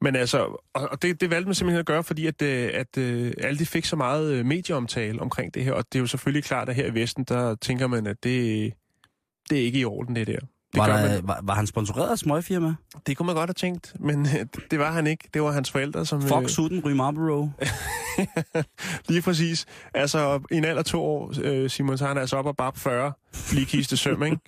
[0.00, 0.38] Men altså,
[0.74, 3.58] og, og det, det valgte man simpelthen at gøre, fordi at, øh, at øh, alle
[3.58, 6.68] de fik så meget øh, medieomtale omkring det her, og det er jo selvfølgelig klart,
[6.68, 8.72] at her i Vesten, der tænker man, at det,
[9.50, 10.38] det er ikke i orden, det der.
[10.72, 12.74] Det, Var, der, var, var han sponsoreret af smøgfirma?
[13.06, 15.28] det kunne man godt have tænkt, men øh, det var han ikke.
[15.34, 16.22] Det var hans forældre, som...
[16.22, 17.48] øh, Fox Suden, Ry Marlboro.
[19.08, 19.66] Lige præcis.
[19.94, 22.72] Altså, i en alder to år, øh, Simon, så er han altså op og bare
[22.76, 24.38] 40 flikiste søm, ikke?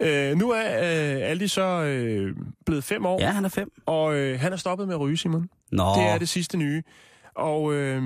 [0.30, 2.36] øh, nu er øh, Aldi så øh,
[2.66, 3.70] blevet fem år, Ja, han er fem.
[3.86, 5.48] og øh, han er stoppet med at ryge, Simon.
[5.72, 6.82] Nå, Det er det sidste nye.
[7.36, 8.02] Og øh,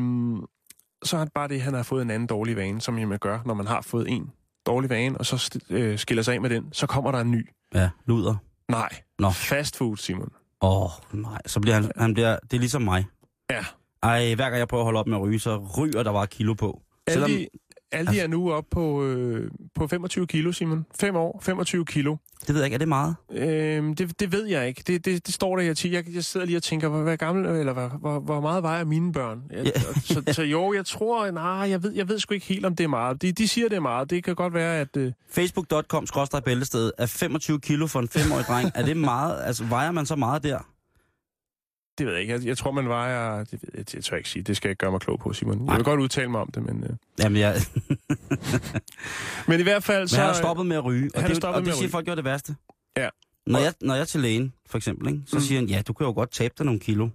[1.04, 3.38] så er det bare det, han har fået en anden dårlig vane, som man gør,
[3.46, 4.30] når man har fået en
[4.66, 7.48] dårlig vane, og så øh, skiller sig af med den, så kommer der en ny.
[7.74, 8.36] ja, luder.
[8.68, 9.30] Nej, Nå.
[9.30, 10.28] fast food, Simon.
[10.62, 11.40] Åh, oh, nej.
[11.46, 13.04] Så bliver han, han bliver, det er ligesom mig.
[13.50, 13.64] Ja.
[14.02, 16.26] Ej, hver gang jeg prøver at holde op med at ryge, så ryger der bare
[16.26, 16.82] kilo på.
[17.08, 17.30] Selvom,
[17.94, 20.86] Aldi, Aldi er nu oppe på, øh, på 25 kilo, Simon.
[21.00, 22.16] 5 år, 25 kilo.
[22.46, 23.16] det ved jeg ikke, er det meget?
[23.32, 24.82] Øhm, det, det ved jeg ikke.
[24.86, 25.90] Det, det, det står der her til.
[25.90, 28.84] Jeg, jeg sidder lige og tænker, hvor, hvor gammel, eller hvor, hvor, hvor meget vejer
[28.84, 29.42] mine børn?
[29.50, 29.70] Jeg, Ja.
[30.00, 32.84] så, så jo, jeg tror, nej, jeg ved, jeg ved sgu ikke helt, om det
[32.84, 33.22] er meget.
[33.22, 34.10] De, de siger, det er meget.
[34.10, 34.96] Det kan godt være, at...
[34.96, 36.06] Øh, Facebook.com
[36.44, 38.70] bæltested er 25 kilo for en femårig dreng.
[38.74, 39.42] Er det meget?
[39.44, 40.58] Altså, vejer man så meget der?
[41.98, 42.32] Det ved jeg ikke.
[42.34, 43.44] Jeg, jeg tror, man vejer...
[43.44, 44.42] Det, ved jeg, det tør jeg ikke sige.
[44.42, 45.66] Det skal jeg ikke gøre mig klog på, Simon.
[45.68, 46.84] Jeg vil godt udtale mig om det, men...
[46.84, 46.90] Øh.
[47.18, 47.56] Jamen, jeg,
[49.48, 50.16] Men i hvert fald men så...
[50.16, 51.10] han har stoppet med at ryge.
[51.14, 51.90] Og han det, og med det siger ryge.
[51.90, 52.56] folk jo det værste.
[52.96, 53.08] Ja.
[53.46, 55.40] Når jeg, når jeg er til lægen, for eksempel, ikke, så Mm.
[55.42, 57.08] siger han, ja, du kan jo godt tabe dig nogle kilo.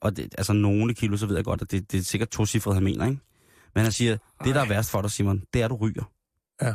[0.00, 2.46] Og det, altså nogle kilo, så ved jeg godt, at det, det er sikkert to
[2.46, 3.18] cifre, han mener, ikke?
[3.74, 6.12] Men han siger, det der er værst for dig, Simon, det er, at du ryger.
[6.62, 6.74] Ja.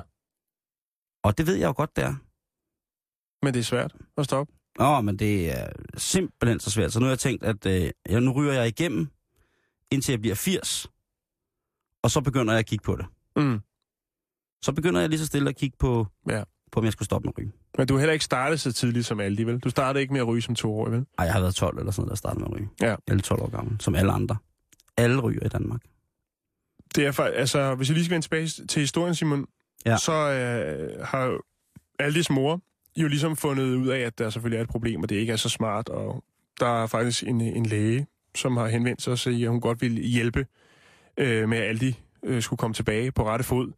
[1.23, 2.15] Og det ved jeg jo godt, der.
[3.45, 4.53] Men det er svært at stoppe.
[4.79, 6.93] Åh, men det er simpelthen så svært.
[6.93, 9.07] Så nu har jeg tænkt, at øh, ja, nu ryger jeg igennem,
[9.91, 10.87] indtil jeg bliver 80.
[12.03, 13.05] Og så begynder jeg at kigge på det.
[13.35, 13.59] Mm.
[14.63, 16.43] Så begynder jeg lige så stille at kigge på, Ja.
[16.71, 17.51] på om jeg skulle stoppe med at ryge.
[17.77, 19.59] Men du har heller ikke startet så tidligt som Aldi, vel?
[19.59, 21.05] Du startede ikke med at ryge som to år, vel?
[21.17, 22.69] Ej, jeg har været 12 eller sådan noget, der startede med at ryge.
[22.81, 22.95] Ja.
[23.07, 24.37] Jeg er 12 år gammel, som alle andre.
[24.97, 25.81] Alle ryger i Danmark.
[26.95, 29.45] Det er faktisk, altså, hvis jeg lige skal vende tilbage til historien, Simon,
[29.85, 29.97] Ja.
[29.97, 31.37] så øh, har
[31.99, 32.61] Aldis mor
[32.97, 35.37] jo ligesom fundet ud af, at der selvfølgelig er et problem, og det ikke er
[35.37, 36.23] så smart, og
[36.59, 39.81] der er faktisk en, en læge, som har henvendt sig og siger, at hun godt
[39.81, 40.45] vil hjælpe
[41.17, 43.71] øh, med, at Aldi øh, skulle komme tilbage på rette fod.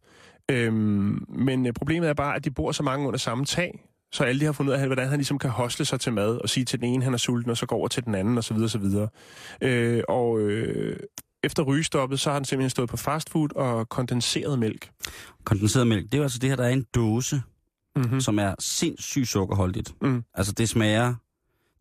[0.50, 4.24] Øhm, men øh, problemet er bare, at de bor så mange under samme tag, så
[4.24, 6.64] Aldi har fundet ud af, hvordan han ligesom kan hostle sig til mad, og sige
[6.64, 8.56] til den ene, han er sulten, og så går over til den anden, osv.
[8.56, 8.84] osv.
[9.62, 10.96] Øh, og øh,
[11.44, 14.90] efter rygestoppet, så har han simpelthen stået på fastfood og kondenseret mælk.
[15.44, 17.42] Kondenseret mælk, det er jo altså det her, der er en dåse,
[17.96, 18.14] Mm-hmm.
[18.14, 18.20] mm.
[18.20, 19.94] som er sindssygt sukkerholdigt.
[20.02, 20.24] Mm.
[20.34, 21.14] Altså det smager...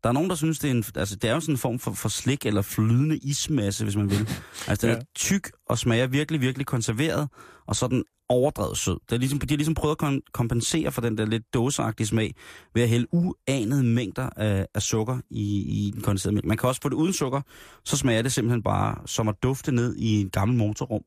[0.04, 1.80] Der er nogen, der synes, det er en, altså, det er jo sådan en form
[1.80, 4.30] for, for slik eller flydende ismasse, hvis man vil.
[4.68, 5.00] Altså den Ja.
[5.00, 7.30] er tyk og smager virkelig, virkelig konserveret,
[7.68, 8.98] og så den overdrevet sød.
[9.10, 12.36] Det er ligesom, de har ligesom prøvet at kompensere for den der lidt dåseagtige smag
[12.74, 16.46] ved at hælde uanede mængder af, af sukker i, i den kondenserede mælk.
[16.46, 17.42] Man kan også få det uden sukker,
[17.86, 21.04] så smager det simpelthen bare som at dufte ned i en gammel motorrum.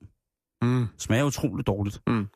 [0.62, 0.86] Mm.
[0.98, 2.00] Smager utroligt dårligt.
[2.06, 2.26] Mm.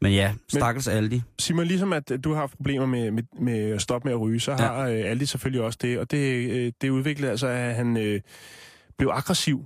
[0.00, 1.22] Men ja, stakkels Aldi.
[1.38, 4.40] Simon, ligesom at du har haft problemer med, med, med at stoppe med at ryge,
[4.40, 5.04] så har ja.
[5.04, 5.98] øh, Aldi selvfølgelig også det.
[5.98, 8.20] Og det, øh, det udviklede altså, at han øh,
[8.98, 9.64] blev aggressiv.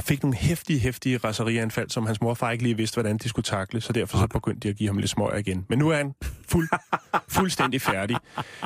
[0.00, 3.18] Øh, fik nogle hæftige, hæftige raserianfald, som hans mor og far ikke lige vidste, hvordan
[3.18, 5.66] de skulle takle, så derfor så begyndte de at give ham lidt smøger igen.
[5.68, 6.14] Men nu er han
[6.48, 6.68] fuld,
[7.38, 8.16] fuldstændig færdig.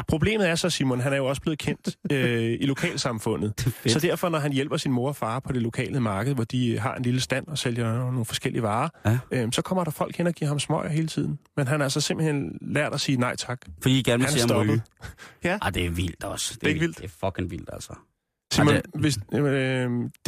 [0.08, 3.72] Problemet er så, Simon, han er jo også blevet kendt øh, i lokalsamfundet.
[3.86, 6.78] Så derfor, når han hjælper sin mor og far på det lokale marked, hvor de
[6.78, 9.18] har en lille stand og sælger nogle forskellige varer, Ja.
[9.30, 11.38] øh, så kommer der folk hen og giver ham smøger hele tiden.
[11.56, 13.60] Men han har altså simpelthen lært at sige nej tak.
[13.82, 14.82] Fordi I gerne vil se ham ryge.
[15.44, 15.58] Ja.
[15.62, 16.54] Ej, det er vildt også.
[16.54, 16.98] Det er ikke vildt?
[16.98, 17.92] Det er fucking vildt, altså.
[18.52, 19.42] Simon, det, hvis, øh, det, Det,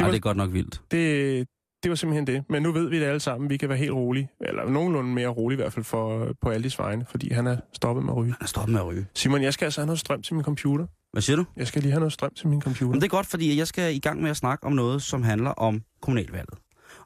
[0.05, 0.81] var, det er godt nok vildt.
[0.91, 1.47] det,
[1.83, 2.43] det var simpelthen det.
[2.49, 3.49] Men nu ved vi det alle sammen.
[3.49, 4.29] Vi kan være helt rolige.
[4.41, 8.05] Eller nogenlunde mere rolige i hvert fald for, på Aldis vegne, fordi han er stoppet
[8.05, 8.31] med at ryge.
[8.31, 9.05] Han er stoppet med at ryge.
[9.13, 10.87] Simon, jeg skal altså have noget strøm til min computer.
[11.11, 11.45] Hvad siger du?
[11.57, 12.91] Jeg skal lige have noget strøm til min computer.
[12.91, 15.23] Men det er godt, fordi jeg skal i gang med at snakke om noget, som
[15.23, 16.57] handler om kommunalvalget.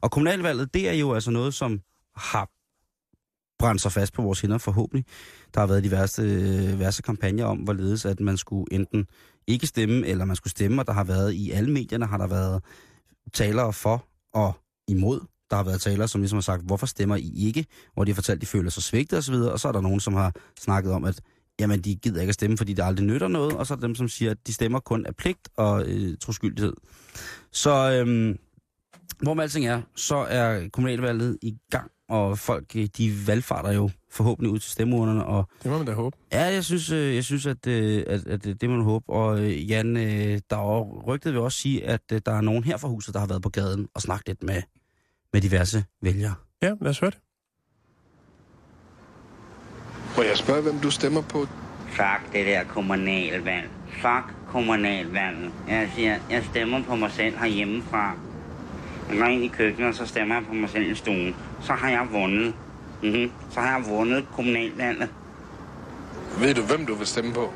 [0.02, 1.80] Og kommunalvalget, det er jo altså noget, som
[2.16, 2.50] har
[3.60, 5.06] brændt sig fast på vores hænder forhåbentlig.
[5.54, 6.24] Der har været diverse,
[6.80, 9.08] værste kampagner om, hvorledes at man skulle enten
[9.48, 12.28] ikke stemme, eller man skulle stemme, og der har været i alle medierne, har der
[12.28, 12.64] været
[13.34, 14.54] talere for og
[14.88, 15.20] imod.
[15.50, 17.66] Der har været talere, som ligesom har sagt, hvorfor stemmer I ikke?
[17.94, 19.34] Hvor de har fortalt, at de føler sig svigtet osv.
[19.34, 21.22] Og så er der nogen, som har snakket om, at
[21.60, 23.54] jamen, de gider ikke at stemme, fordi det aldrig nytter noget.
[23.54, 26.18] Og så er der dem, som siger, at de stemmer kun af pligt og øh,
[26.18, 26.74] troskyldighed.
[27.52, 28.38] Så øhm,
[29.22, 33.90] hvor med alting er, så er kommunalvalget i gang, og folk øh, de valgfarter jo
[34.12, 36.18] forhåbentlig ud til stemmeurnerne, og Det må man da håbe.
[36.32, 39.10] Ja, jeg synes, øh, jeg synes at, øh, at, at det det må man håbe.
[39.10, 43.14] Og Jan, der er rygtet vil også sige, at der er nogen her fra huset,
[43.14, 44.62] der har været på gaden og snakket lidt med,
[45.34, 46.34] med diverse vælgere.
[46.62, 47.20] Ja, lad os høre det.
[50.18, 51.48] Må jeg spørge, hvem du stemmer på?
[51.88, 53.70] Fuck det der kommunalvalg.
[53.90, 55.52] fuck kommunalvalget.
[55.68, 58.29] Jeg siger, jeg stemmer på mig selv herhjemmefra.
[59.10, 61.36] Jeg går ind i køkkenet, og så stemmer jeg på mig selv i stuen.
[61.62, 62.54] Så har jeg vundet.
[63.04, 63.32] Mm-hmm.
[63.52, 65.10] Så har jeg vundet kommunalvalget.
[66.40, 67.54] Ved du, hvem du vil stemme på?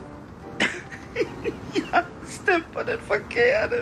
[1.75, 3.75] Jeg stemte på den forkerte.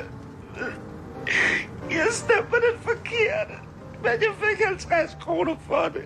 [1.90, 3.54] Jeg stemte på den forkerte.
[4.02, 6.06] Men jeg fik 50 kroner for det.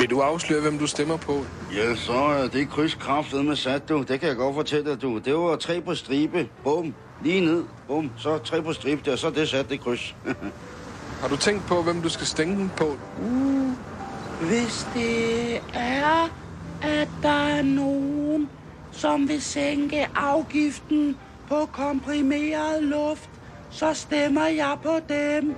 [0.00, 1.44] Vil du afsløre, hvem du stemmer på?
[1.74, 4.02] Ja, så er det krydskraftet med sat, du.
[4.02, 5.18] Det kan jeg godt fortælle dig, du.
[5.18, 6.48] Det var tre på stribe.
[6.64, 6.94] Bum.
[7.22, 7.64] Lige ned.
[7.86, 8.10] Bum.
[8.16, 9.16] Så tre på stribe der.
[9.16, 10.16] Så er det sat, det kryds.
[11.20, 12.96] Har du tænkt på, hvem du skal stemme på?
[14.40, 16.28] Hvis det er,
[16.82, 18.50] at der er nogen,
[18.92, 21.16] som vil sænke afgiften
[21.48, 23.30] på komprimeret luft,
[23.70, 25.54] så stemmer jeg på dem.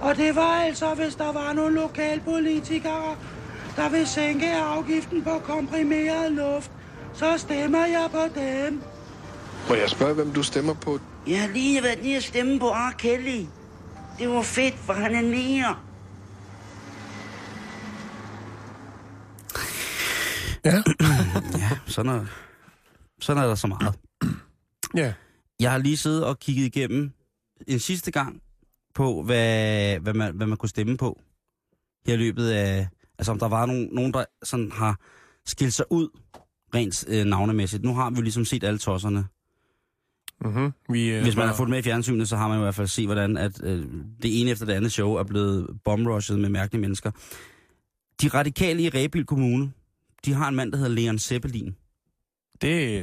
[0.00, 3.16] Og det var altså, hvis der var nogle lokalpolitikere,
[3.76, 6.70] der vil sænke afgiften på komprimeret luft,
[7.14, 8.82] så stemmer jeg på dem.
[9.68, 10.98] Må jeg spørge, hvem du stemmer på?
[11.26, 12.92] Jeg har lige været lige at stemme på R.
[12.98, 13.46] Kelly.
[14.18, 15.76] Det var fedt, for han er nære.
[20.64, 20.82] Ja.
[21.58, 22.26] Ja, sådan er,
[23.20, 23.94] sådan er der så meget.
[24.94, 25.14] Ja.
[25.60, 27.12] Jeg har lige siddet og kigget igennem
[27.66, 28.40] en sidste gang
[28.94, 31.20] på, hvad, hvad, man, hvad man kunne stemme på.
[32.06, 32.88] Her i løbet af...
[33.18, 34.98] Altså om der var nogen, nogen der sådan har
[35.46, 36.08] skilt sig ud
[36.74, 37.84] rent øh, navnemæssigt.
[37.84, 39.24] Nu har vi jo ligesom set alle tosserne.
[40.44, 40.72] Mm-hmm.
[40.88, 42.86] Vi, øh, Hvis man har fulgt med i fjernsynet, så har man i hvert fald
[42.86, 43.86] set, hvordan at, øh,
[44.22, 47.10] det ene efter det andet show er blevet bomrushet med mærkelige mennesker.
[48.22, 49.72] De radikale i Rebild Kommune,
[50.24, 51.76] de har en mand, der hedder Leon Zeppelin.
[52.52, 52.62] Det,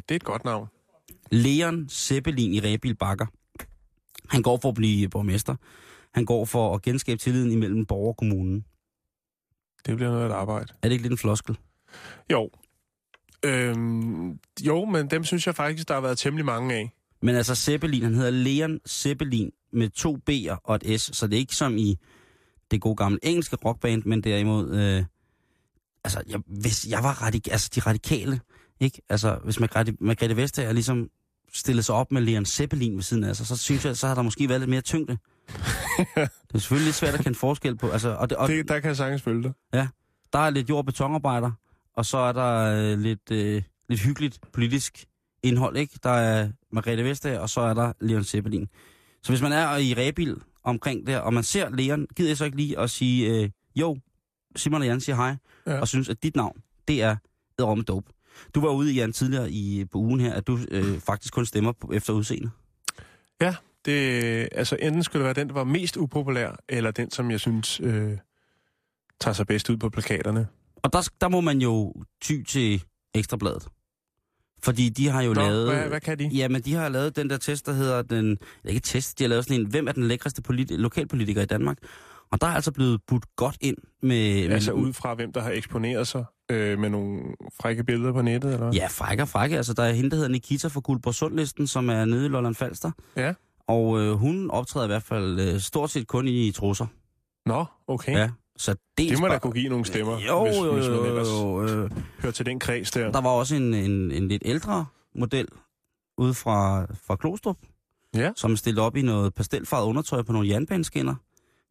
[0.09, 0.67] det er et godt navn.
[1.31, 3.25] Leon Zeppelin i Rebild Bakker.
[4.29, 5.55] Han går for at blive borgmester.
[6.13, 8.65] Han går for at genskabe tilliden imellem borger og kommunen.
[9.85, 10.73] Det bliver noget af et arbejde.
[10.81, 11.57] Er det ikke lidt en floskel?
[12.31, 12.49] Jo.
[13.45, 16.91] Øhm, jo, men dem synes jeg faktisk, der har været temmelig mange af.
[17.21, 21.33] Men altså Zeppelin, han hedder Leon Zeppelin med to B'er og et S, så det
[21.35, 21.97] er ikke som i
[22.71, 25.03] det gode gamle engelske rockband, men derimod, øh,
[26.03, 28.39] altså jeg, hvis jeg var radik- altså de radikale,
[28.79, 29.01] ikke?
[29.09, 31.09] Altså hvis Margrethe, Margrethe Vestager ligesom
[31.53, 34.15] stillede sig op med Leon Zeppelin ved siden af sig, så synes jeg, så har
[34.15, 35.13] der måske været lidt mere tyngde.
[36.15, 38.79] det er selvfølgelig lidt svært at kende forskel på, altså, og, det, og Det, der
[38.79, 39.53] kan jeg sagtens følge dig.
[40.33, 41.51] der er lidt jord- og betonarbejder,
[41.95, 42.53] og så er der
[42.93, 45.05] øh, lidt, øh, lidt hyggeligt politisk
[45.47, 45.99] indhold, ikke?
[46.03, 48.67] Der er Margrethe Vestager, og så er der Leon Zeppelin.
[49.23, 52.45] Så hvis man er i Rebil omkring der, og man ser Leon, gider jeg så
[52.45, 53.97] ikke lige at sige, øh, jo,
[54.55, 55.35] Simon og Jan siger hej,
[55.67, 55.79] Ja.
[55.79, 57.15] og synes, at dit navn, det er
[57.59, 58.11] Edrom Dope.
[58.55, 61.71] Du var ude, Jan, tidligere i, på ugen her, at du øh, faktisk kun stemmer
[61.71, 62.49] på, efter udseende.
[63.41, 63.55] Ja,
[63.85, 67.39] det, altså enten skulle det være den, der var mest upopulær, eller den, som jeg
[67.39, 68.17] synes øh,
[69.19, 70.47] tager sig bedst ud på plakaterne.
[70.75, 72.83] Og der, der må man jo ty til
[73.15, 73.67] Ekstrabladet.
[74.63, 75.73] Fordi de har jo Nå, lavet...
[75.73, 76.27] hvad, hvad kan de?
[76.27, 78.37] Jamen, de har lavet den der test, der hedder den...
[78.65, 81.77] Ikke test, de har lavet sådan en, hvem er den lækreste politi- lokalpolitiker i Danmark?
[82.31, 84.49] Og der er altså blevet budt godt ind med...
[84.49, 87.21] Altså med, ud fra, hvem der har eksponeret sig øh, med nogle
[87.61, 88.71] frække billeder på nettet, eller?
[88.73, 89.57] Ja, frække og frække.
[89.57, 92.91] Altså, der er hende, der hedder Nikita fra Guldborgsundlisten, som er nede i Lolland Falster.
[93.15, 93.33] Ja.
[93.67, 96.85] Og øh, hun optræder i hvert fald øh, stort set kun i trusser.
[97.45, 98.13] Nå, okay.
[98.17, 98.29] Ja.
[98.57, 101.05] Så dels Det må da kunne give nogle stemmer, Jo, hvis, jo, hvis man jo,
[101.05, 103.11] ellers jo, øh, hører til den kreds der.
[103.11, 105.47] Der var også en, en, en lidt ældre model
[106.17, 107.57] ude fra, fra Klostrup,
[108.15, 108.31] Ja.
[108.35, 111.15] som stillede op i noget pastelfarvet undertøj på nogle jernbaneskinner.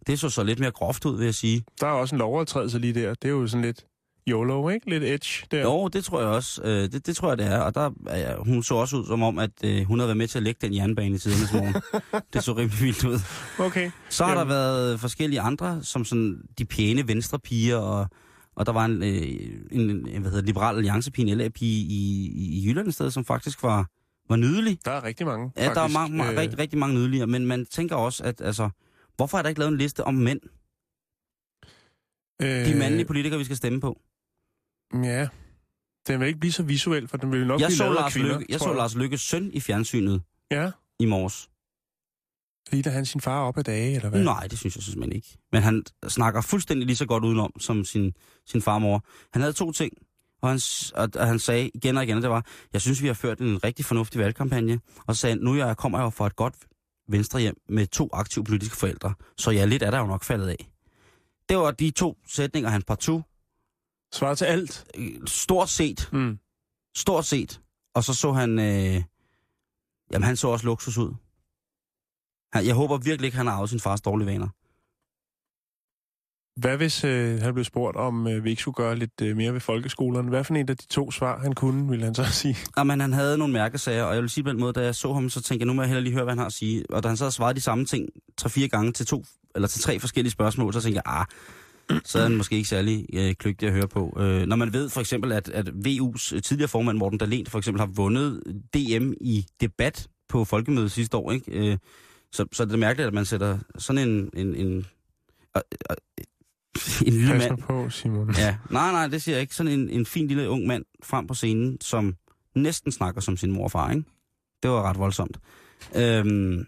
[0.07, 1.65] Det så så lidt mere groft ud, vil jeg sige.
[1.81, 3.15] Der er også en lovovertrædelse lige der.
[3.15, 3.87] Det er jo sådan lidt
[4.29, 4.91] YOLO, ikke?
[4.91, 5.63] Lidt edge der.
[5.63, 6.63] Jo, det tror jeg også.
[6.65, 7.59] Øh, det, det tror jeg, det er.
[7.59, 10.29] Og der, ja, hun så også ud som om, at øh, hun havde været med
[10.29, 11.75] til at lægge den jernbane i tidernes morgen.
[12.33, 13.19] det så rimelig vildt ud.
[13.59, 13.91] Okay.
[14.09, 14.41] Så har Jamen.
[14.49, 18.07] der været forskellige andre, som sådan de pæne venstre piger, og,
[18.57, 19.17] og der var en, øh,
[19.73, 23.25] en, en hvad hedder, liberal alliancepige, en LA-pige i, i, i Jylland et sted, som
[23.25, 23.91] faktisk var,
[24.29, 24.79] var nydelig.
[24.85, 25.95] Der er rigtig mange, Ja, der er faktisk.
[25.99, 28.69] mange, mange, Øh, rigtig, rigtig mange nydeligere, men man tænker også, at altså,
[29.17, 30.41] hvorfor er der ikke lavet en liste om mænd?
[32.41, 34.01] De øh, mandlige politikere, vi skal stemme på.
[34.95, 35.29] Ja.
[36.07, 38.03] Den vil ikke blive så visuel, for den vil nok Jeg blive så, lavet af
[38.03, 40.71] Lars kvinder, Lykke, jeg så Lars Lykkes søn i fjernsynet Ja.
[41.01, 41.51] i morges.
[42.73, 44.25] Ligner han sin far op ad dage, eller hvad?
[44.25, 45.39] Nej, det synes jeg simpelthen ikke.
[45.53, 48.13] Men han snakker fuldstændig lige så godt udenom som sin,
[48.47, 49.05] sin farmor.
[49.33, 49.93] Han havde to ting,
[50.43, 50.61] og han,
[50.95, 53.39] og, og han sagde igen og igen, og det var, jeg synes, vi har ført
[53.41, 54.81] en rigtig fornuftig valgkampagne.
[55.07, 56.55] Og så sagde nu jeg kommer jeg jo fra et godt
[57.09, 60.49] venstre hjem med to aktive politiske forældre, så ja, lidt er der jo nok faldet
[60.49, 60.71] af.
[61.49, 63.23] Det var de to sætninger, han partout
[64.15, 64.87] Svarer til alt.
[65.27, 66.39] stort set, Mm.
[66.97, 67.61] stort set.
[67.95, 69.03] Og så så han, øh,
[70.13, 71.15] jamen han så også luksus ud.
[72.55, 74.49] Jeg håber virkelig ikke, han har arvet sin fars dårlige vaner.
[76.61, 79.53] Hvad hvis øh, han blev spurgt, om øh, vi ikke skulle gøre lidt øh, mere
[79.53, 80.29] ved folkeskolerne?
[80.29, 82.57] Hvad for en af de to svar, han kunne, ville han så sige?
[82.79, 85.13] Jamen, han havde nogle mærkesager, og jeg vil sige på den måde, da jeg så
[85.13, 86.85] ham, så tænkte jeg, nu må jeg heller lige høre, hvad han har at sige.
[86.91, 89.81] Og da han så havde svaret de samme ting tre-fire gange til to, eller til
[89.83, 91.27] tre forskellige spørgsmål, så tænkte jeg, ah,
[92.05, 94.17] så er han måske ikke særlig øh, kløgtig at høre på.
[94.21, 97.81] Øh, når man ved for eksempel, at, at VU's tidligere formand, Morten Dahlin, for eksempel
[97.81, 98.43] har vundet
[98.75, 101.53] DM i debat på folkemødet sidste år, ikke?
[101.53, 101.79] Øh,
[102.33, 104.31] så, så er det mærkeligt, at man sætter sådan en...
[104.35, 104.77] en, en
[105.57, 105.97] øh, øh,
[107.07, 107.59] en lille Pas mand.
[107.59, 108.35] på, Simon.
[108.39, 109.55] Ja, nej, nej, det siger jeg ikke.
[109.55, 112.17] Sådan en, en fin lille ung mand frem på scenen, som
[112.55, 114.05] næsten snakker som sin mor og far, ikke?
[114.63, 115.39] Det var ret voldsomt.
[115.97, 116.67] Øhm,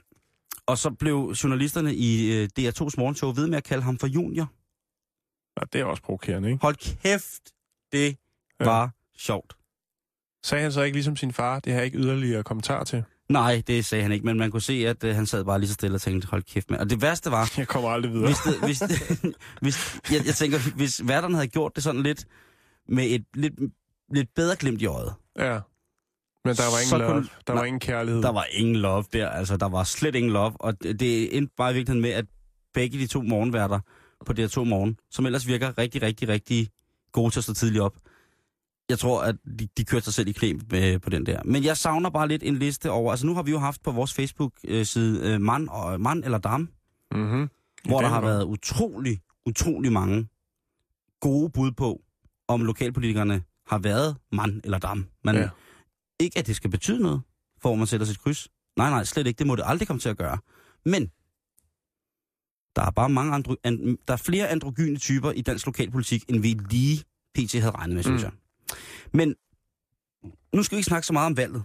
[0.67, 4.53] og så blev journalisterne i øh, DR2's morgenshow ved med at kalde ham for junior.
[5.61, 6.63] Ja, det er også provokerende, ikke?
[6.63, 7.43] Hold kæft,
[7.93, 8.17] det
[8.61, 8.65] Ja.
[8.65, 9.57] var sjovt.
[10.45, 13.05] Sagde han så ikke ligesom sin far, det har jeg ikke yderligere kommentar til?
[13.29, 15.69] Nej, det sagde han ikke, men man kunne se, at øh, han sad bare lige
[15.69, 16.81] så stille og tænkte, hold kæft, mand.
[16.81, 18.27] Og det værste var, Jeg kommer aldrig videre.
[18.27, 22.27] hvis, det, hvis, det, hvis jeg, jeg tænker, hvis værterne havde gjort det sådan lidt
[22.89, 23.55] med et lidt,
[24.15, 25.61] lidt bedre glimt i øjet, Ja.
[26.45, 28.23] Men der var ingen love, kunne- der Nej, var ingen kærlighed.
[28.23, 31.55] Der var ingen love der, altså der var slet ingen love, og det, det endte
[31.57, 32.25] bare i virkeligheden med, at
[32.75, 33.81] begge de to morgenværter
[34.27, 36.69] på DR2 Morgen, som ellers virker rigtig, rigtig, rigtig
[37.13, 37.97] gode til at stå tidligt op,
[38.89, 41.43] jeg tror, at de, de kørte sig selv i knæ øh, på den der.
[41.45, 43.91] Men jeg savner bare lidt en liste over, altså nu har vi jo haft på
[43.93, 46.69] vores Facebook-side øh, mand, og, mand eller dam,
[47.15, 47.49] Mm-hmm.
[47.89, 50.29] hvor der har været utrolig, utrolig mange
[51.21, 52.01] gode bud på,
[52.49, 55.07] om lokalpolitikerne har været mand eller dam.
[55.25, 55.49] Men Ja.
[56.21, 57.21] ikke, at det skal betyde noget,
[57.63, 58.49] for at man sætter sit kryds.
[58.77, 59.39] Nej, nej, slet ikke.
[59.39, 60.39] Det må det aldrig komme til at gøre.
[60.85, 61.11] Men
[62.79, 66.41] der er bare mange andre, an, der er flere androgyne typer i dansk lokalpolitik, end
[66.43, 67.05] vi lige
[67.35, 67.53] pt.
[67.53, 68.31] havde regnet med, synes Mm.
[68.31, 68.33] jeg.
[69.13, 69.35] Men
[70.55, 71.63] nu skal vi ikke snakke så meget om valget,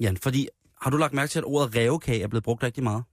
[0.00, 0.48] Jan, fordi
[0.80, 3.04] har du lagt mærke til, at ordet revkage er blevet brugt rigtig meget?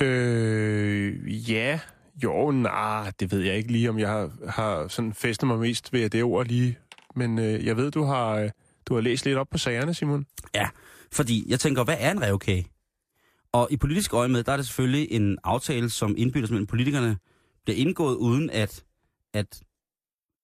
[0.00, 1.80] Øh, ja.
[2.24, 5.92] Jo, nej, det ved jeg ikke lige, om jeg har, har sådan festet mig mest
[5.92, 6.78] ved det ord lige.
[7.16, 8.50] Men øh, jeg ved, du har, øh,
[8.86, 10.26] du har læst lidt op på sagerne, Simon.
[11.12, 12.66] Fordi jeg tænker, hvad er en revkage?
[13.58, 17.18] Og i politisk øje med, der er det selvfølgelig en aftale, som indbyttes mellem politikerne,
[17.64, 18.84] bliver indgået uden at,
[19.34, 19.62] at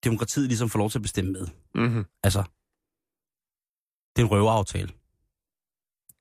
[0.04, 1.46] demokratiet ligesom får lov til at bestemme med.
[1.74, 2.04] Mm-hmm.
[2.22, 2.42] Altså,
[4.16, 4.88] det er en røveaftale.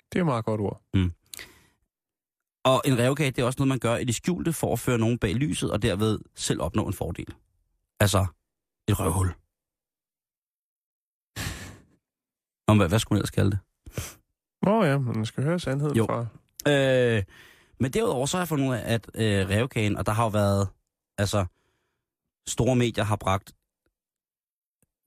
[0.09, 0.81] Det er et meget godt ord.
[2.65, 4.97] Og en revkage, det er også noget, man gør i det skjulte for at føre
[4.97, 7.35] nogen bag lyset, og derved selv opnå en fordel.
[7.99, 8.25] Altså,
[8.87, 9.27] et røvhul.
[12.67, 13.59] Nå, hvad, hvad skulle man ellers kalde det?
[14.61, 16.05] Nå ja, man skal høre sandheden Jo.
[16.05, 16.25] fra.
[16.67, 17.23] Øh,
[17.79, 20.29] men derudover så har jeg fundet ud af, at øh, revkagen, og der har jo
[20.29, 20.67] været,
[21.17, 21.45] altså,
[22.47, 23.53] store medier har bragt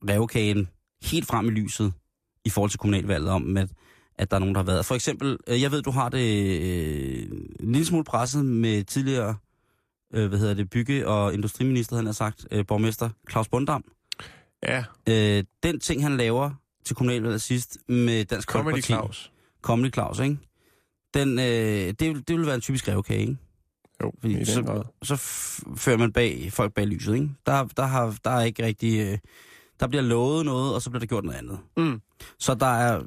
[0.09, 0.69] revkagen
[1.03, 1.93] helt frem i lyset
[2.45, 3.69] i forhold til kommunalvalget om, at,
[4.15, 4.87] at der er nogen, der har været.
[4.87, 7.23] For eksempel, øh, jeg ved, du har det øh,
[7.61, 9.37] en lille smule presset med tidligere,
[10.15, 13.85] øh, hvad hedder det, bygge- og industriminister, han har sagt, øh, borgmester Claus Bundam.
[14.63, 16.51] Ja, Øh, den ting, han laver
[16.85, 18.87] til kommunalvalget sidst med Dansk Comedy Folkeparti.
[18.87, 19.33] Claus.
[19.63, 20.39] Comedy Claus, ikke?
[21.15, 23.37] Den, øh, det, det vil være en typisk revkage, ikke?
[24.03, 24.83] Jo, Fordi så-.
[25.03, 25.17] Så
[25.77, 27.31] fører man bag, folk bag lyset, ikke?
[27.47, 29.01] Der, der, har, der er ikke rigtig...
[29.01, 29.19] Øh,
[29.81, 31.59] der bliver lovet noget, og så bliver der gjort noget andet.
[31.77, 32.01] Mm.
[32.39, 33.03] Så der er...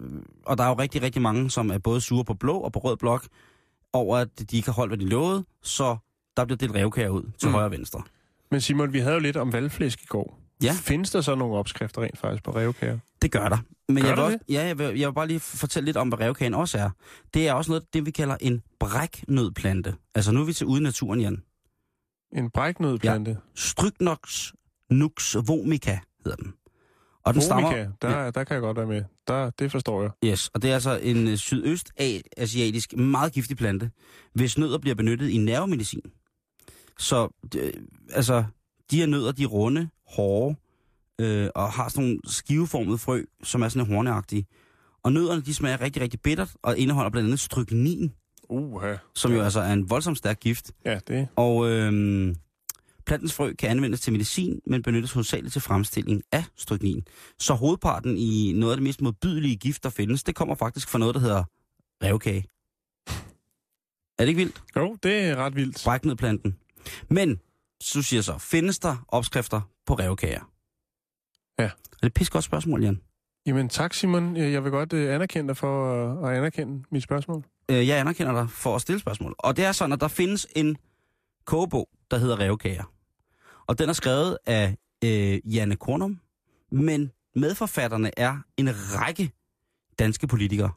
[0.45, 2.79] Og der er jo rigtig, rigtig mange, som er både sure på blå og på
[2.79, 3.27] rød blok,
[3.93, 5.97] over at de ikke har holdt, hvad de lovede, så
[6.37, 7.53] der bliver delt revkager ud til mm.
[7.53, 8.01] højre og venstre.
[8.51, 10.38] Men Simon, vi havde jo lidt om valgflæsk i går.
[10.63, 10.73] Ja.
[10.81, 12.99] Findes der så nogle opskrifter rent faktisk på revkager?
[13.21, 13.57] Det gør der.
[13.87, 16.07] Men Gør jeg, vil også, ja, jeg, vil, jeg vil bare lige fortælle lidt om,
[16.07, 16.89] hvad revkagen også er.
[17.33, 19.95] Det er også noget, det vi kalder en bræknødplante.
[20.15, 21.43] Altså nu er vi til ude i naturen, Jan.
[22.33, 23.37] En bræknødplante?
[23.55, 24.51] Strychnox
[24.89, 26.53] nux vomica hedder den.
[27.23, 29.03] Og den stammer, Vomica, der, der kan jeg godt være med.
[29.27, 30.11] Der, det forstår jeg.
[30.25, 33.91] yes, og det er altså en øh, sydøstasiatisk meget giftig plante,
[34.33, 36.01] hvis nødder bliver benyttet i nervemedicin.
[36.97, 37.73] Så øh,
[38.11, 38.43] altså,
[38.91, 40.55] de her nødder, de er runde, hårde,
[41.21, 44.45] øh, og har sådan nogle skiveformede frø, som er sådan horneagtige.
[45.03, 48.13] Og nødderne, de smager rigtig, rigtig bittert, og indeholder blandt andet stryknin,
[48.49, 48.95] Uha.
[49.15, 50.71] som jo altså er en voldsomt stærk gift.
[50.85, 51.27] Ja, det.
[51.35, 52.35] Og øhm,
[53.05, 57.03] plantens frø kan anvendes til medicin, men benyttes hovedsageligt til fremstilling af stryknin.
[57.39, 60.99] Så hovedparten i noget af det mest modbydelige gift, der findes, det kommer faktisk fra
[60.99, 61.43] noget, der hedder
[62.03, 62.45] revkage.
[64.17, 64.63] Er det ikke vildt?
[64.75, 65.81] Jo, det er ret vildt.
[65.85, 66.55] Bræknedplanten.
[67.09, 67.39] Men,
[67.81, 70.51] så siger så, findes der opskrifter på revkager?
[71.59, 71.63] Ja.
[71.63, 71.69] Er
[72.01, 73.01] det et pis godt spørgsmål, Jan?
[73.45, 74.37] Jamen tak, Simon.
[74.37, 77.43] Jeg vil godt uh, anerkende dig for at anerkende mit spørgsmål.
[77.71, 79.35] Øh, jeg anerkender dig for at stille spørgsmål.
[79.39, 80.77] Og det er sådan, at der findes en
[81.45, 82.83] kogebog, der hedder Revkager.
[83.67, 86.19] Og den er skrevet af øh, Janne Kornum,
[86.71, 89.31] men medforfatterne er en række
[89.99, 90.71] danske politikere.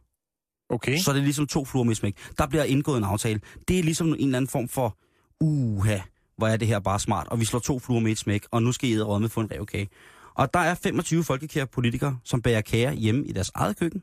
[0.69, 0.99] Okay.
[0.99, 2.17] Så det er ligesom to fluer med smæk.
[2.39, 3.41] Der bliver indgået en aftale.
[3.69, 4.99] Det er ligesom en eller anden form for,
[5.41, 5.99] uha,
[6.37, 8.63] hvor er det her bare smart, og vi slår to fluer med et smæk, og
[8.63, 9.89] nu skal I med få en revkage.
[10.35, 14.03] Og der er 25 folkekære politikere, som bager kager hjemme i deres eget køkken.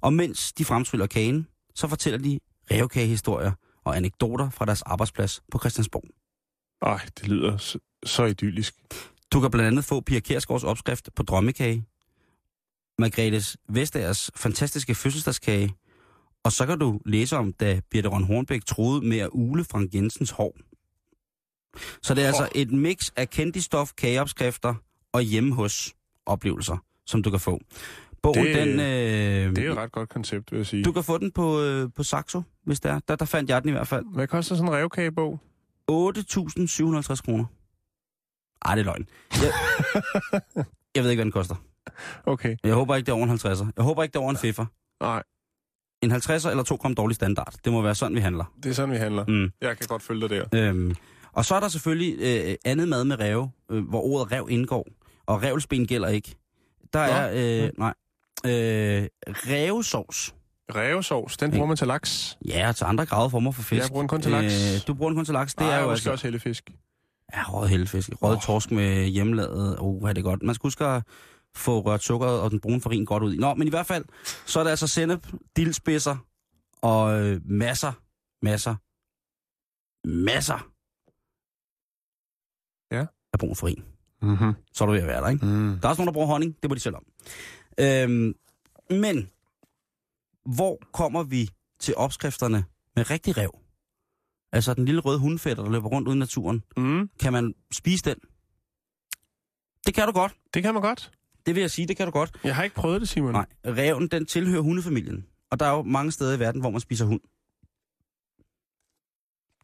[0.00, 2.38] Og mens de fremtryller kagen, så fortæller de
[2.70, 3.52] revkagehistorier
[3.84, 6.04] og anekdoter fra deres arbejdsplads på Christiansborg.
[6.82, 8.74] Ej, det lyder så, så idyllisk.
[9.32, 11.84] Du kan blandt andet få Pia Kjærsgaards opskrift på drømmekage,
[12.98, 15.74] Margrethes Vestagers fantastiske fødselsdagskage,
[16.44, 19.94] og så kan du læse om, da Birte Ron Hornbæk troede med at ule Frank
[19.94, 20.56] Jensens hår.
[22.02, 24.74] Så det er altså et mix af kendistof, kageopskrifter
[25.12, 25.94] og hjemme hos
[26.26, 27.60] oplevelser, som du kan få.
[28.22, 28.68] Bogen, Det- den...
[28.80, 30.84] Øh, Det er et ret godt koncept, vil jeg sige.
[30.84, 33.00] Du kan få den på, øh, på Saxo, hvis det er.
[33.08, 34.04] Der, der fandt jeg den i hvert fald.
[34.14, 35.40] Hvad koster sådan en revkagebog?
[35.90, 37.44] 8.750 kroner.
[38.64, 39.06] Ej, det er løgn.
[39.32, 39.52] Jeg,
[40.94, 41.54] jeg ved ikke, hvad den koster.
[42.26, 43.66] Okay, Jeg håber ikke, det er over en 50'er.
[43.76, 44.66] Jeg håber ikke, det er over en fiffer.
[45.00, 45.22] nej,
[46.02, 47.54] En 50'er eller to kom dårlig standard.
[47.64, 48.44] Det må være sådan, vi handler.
[48.62, 49.24] det er sådan, vi handler.
[49.28, 49.52] Mm.
[49.60, 50.68] Jeg kan godt følge dig der.
[50.68, 50.94] Øhm,
[51.34, 54.88] og så er der selvfølgelig øh, andet mad med rev, øh, hvor ordet rev indgår.
[55.26, 56.36] Og revsben gælder ikke.
[56.92, 57.12] Der Nå.
[57.12, 57.94] er, øh, nej,
[58.46, 60.34] øh, revsovs.
[60.74, 62.38] Revsovs, den bruger man til laks.
[62.48, 63.82] Ja, og til andre grader former for fisk.
[63.82, 64.74] Jeg bruger den kun til laks.
[64.74, 65.54] Øh, du bruger den kun til laks.
[65.54, 66.10] Det Ej, er jo altså...
[66.10, 66.70] også hellefisk.
[67.34, 68.10] Ja, røget hellefisk.
[68.22, 68.42] Røget oh.
[68.42, 69.76] torsk med hjemmelavet.
[69.78, 70.42] Oh, er det godt.
[70.42, 71.02] Man skal huske at
[71.56, 73.36] få rørt sukkeret og den brune farin godt ud i.
[73.36, 74.04] Nå, men i hvert fald,
[74.46, 75.26] så er det altså sennep,
[75.56, 76.16] dildspidser
[76.82, 77.92] og øh, masser,
[78.42, 78.74] masser,
[80.08, 80.73] masser
[82.90, 83.06] Ja.
[83.32, 83.84] af brun farin.
[84.22, 84.52] Mm-hmm.
[84.72, 85.46] Så er du ved at være der, ikke?
[85.46, 85.78] Mm.
[85.80, 86.56] Der er også nogen, der bruger honning.
[86.62, 87.04] Det må de selv om.
[87.80, 88.34] Øhm,
[88.90, 89.30] men,
[90.56, 92.64] hvor kommer vi til opskrifterne
[92.96, 93.58] med rigtig rev?
[94.52, 96.64] Altså den lille røde hundfætter, der løber rundt ude i naturen.
[96.76, 97.10] Mm.
[97.20, 98.16] Kan man spise den?
[99.86, 100.36] Det kan du godt.
[100.54, 101.12] Det kan man godt.
[101.46, 102.40] Det vil jeg sige, det kan du godt.
[102.44, 103.32] Jeg har ikke prøvet det, Simon.
[103.32, 105.26] Nej, reven, den tilhører hundefamilien.
[105.50, 107.20] Og der er jo mange steder i verden, hvor man spiser hund.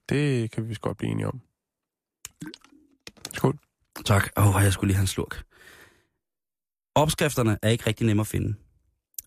[0.08, 1.40] Det kan vi vist godt blive enige om.
[3.34, 3.58] Skål.
[4.04, 4.28] Tak.
[4.36, 5.42] Åh, oh, jeg skulle lige have en slurk.
[6.94, 8.54] Opskrifterne er ikke rigtig nemme at finde.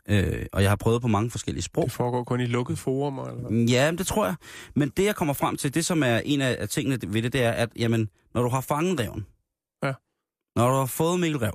[0.10, 1.84] Øh, og jeg har prøvet på mange forskellige sprog.
[1.84, 3.66] Det foregår kun i lukket forum, eller?
[3.74, 4.36] Ja, det tror jeg.
[4.76, 7.44] Men det, jeg kommer frem til, det som er en af tingene ved det, det
[7.44, 9.26] er, at jamen, når du har fanget reven,
[9.84, 9.94] Ja.
[10.56, 11.54] når du har fået Mikkel Rev,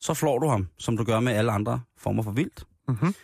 [0.00, 2.64] så flår du ham, som du gør med alle andre former for vildt.
[2.88, 3.14] Mm-hmm.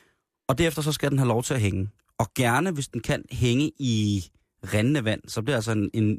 [0.48, 1.90] Og derefter så skal den have lov til at hænge.
[2.18, 4.24] Og gerne, hvis den kan hænge i
[4.64, 6.18] rendende vand, så bliver det altså en, en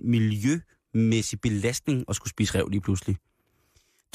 [0.96, 3.18] miljømæssig belastning at skulle spise rev lige pludselig.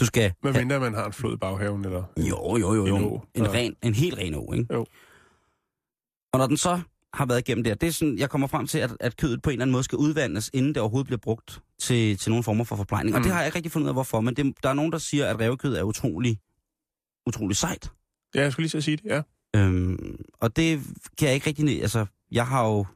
[0.01, 0.33] Du skal...
[0.41, 2.05] Hvad have- mindre man har en flod i baghaven, eller...
[2.17, 3.09] Jo, jo, jo, En jo.
[3.09, 3.23] å.
[3.35, 3.51] En, Ja.
[3.53, 4.75] ren, en helt ren å, ikke?
[4.75, 4.87] Jo.
[6.33, 6.81] Og når den så
[7.15, 9.51] har været igennem der, det er sådan, jeg kommer frem til, at, at kødet på
[9.51, 12.65] en eller anden måde skal udvandes, inden det overhovedet bliver brugt til, til nogle former
[12.65, 13.11] for forplejning.
[13.11, 13.15] Mm.
[13.15, 13.23] Og Mm.
[13.23, 14.99] det har jeg ikke rigtig fundet ud af, hvorfor, men det, der er nogen, der
[14.99, 16.39] siger, at revkød er utrolig,
[17.27, 17.93] utrolig sejt.
[18.35, 19.23] Ja, jeg skulle lige at sige det, ja.
[19.57, 20.81] Øhm, og det
[21.19, 21.83] kan jeg ikke rigtig...
[21.83, 22.87] Altså, jeg har jo...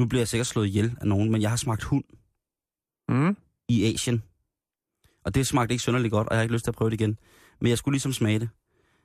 [0.00, 2.04] Nu bliver jeg sikkert slået ihjel af nogen, men jeg har smagt hund
[3.08, 3.36] Mm.
[3.68, 4.22] i Asien.
[5.24, 7.00] Og det smagte ikke synderligt godt, og jeg har ikke lyst til at prøve det
[7.00, 7.18] igen.
[7.60, 8.48] Men jeg skulle ligesom smage det.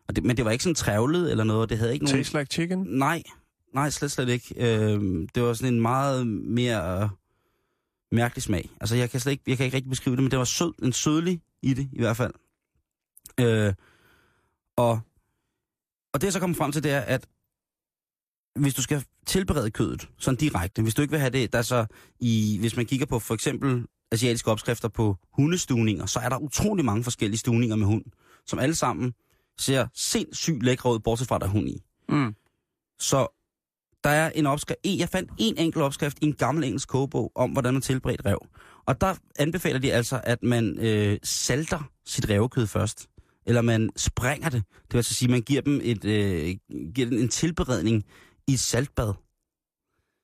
[0.07, 2.17] Og det men det var ikke sådan trævlet eller noget, og det havde ikke nogen...
[2.17, 2.79] Taste like chicken.
[2.79, 3.23] Nej,
[3.73, 4.55] nej, slet, slet ikke.
[4.57, 7.09] Øhm, det var sådan en meget mere øh,
[8.11, 8.69] mærkelig smag.
[8.81, 10.73] Altså, jeg kan slet ikke, jeg kan ikke rigtig beskrive det, men det var sød,
[10.83, 12.33] en sødlig i det, i hvert fald.
[13.39, 13.73] Øh,
[14.75, 14.99] og,
[16.13, 17.27] og det jeg så kommer frem til, det er, at
[18.55, 21.63] hvis du skal tilberede kødet, sådan direkte, hvis du ikke vil have det, der er
[21.63, 21.85] så
[22.19, 26.85] i, hvis man kigger på for eksempel asiatiske opskrifter på hundestuninger, så er der utrolig
[26.85, 28.03] mange forskellige stuninger med hund,
[28.45, 29.13] som alle sammen
[29.59, 31.81] ser sindssygt lækre ud, bortset fra, der er hund i.
[32.09, 32.35] Mm.
[32.99, 33.27] Så
[34.03, 34.79] der er en opskrift.
[34.85, 38.47] Jeg fandt en enkelt opskrift i en gammel engelsk kogebog om, hvordan man tilberedte rev.
[38.85, 43.07] Og der anbefaler de altså, at man øh, salter sit revkød først.
[43.45, 44.63] Eller man springer det.
[44.69, 46.55] Det vil altså sige, at man giver dem et, øh,
[46.95, 48.05] giver den en tilberedning
[48.47, 49.13] i et saltbad.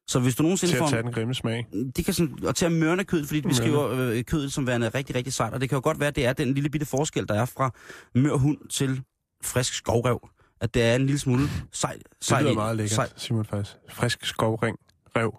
[0.09, 0.85] Så hvis du nogensinde Til får...
[0.85, 1.67] at tage den grimme smag.
[1.95, 4.89] Det kan sådan, og til at mørne kødet, fordi de beskriver øh, kødet som værende
[4.89, 5.53] rigtig, rigtig sejt.
[5.53, 7.45] Og det kan jo godt være, at det er den lille bitte forskel, der er
[7.45, 7.71] fra
[8.15, 9.03] mør hund til
[9.43, 10.29] frisk skovrev.
[10.61, 11.93] At det er en lille smule sej.
[11.93, 13.75] Det sej lyder meget lækkert, Sej, Simon faktisk.
[13.89, 14.77] Frisk skovring.
[15.15, 15.31] Rev.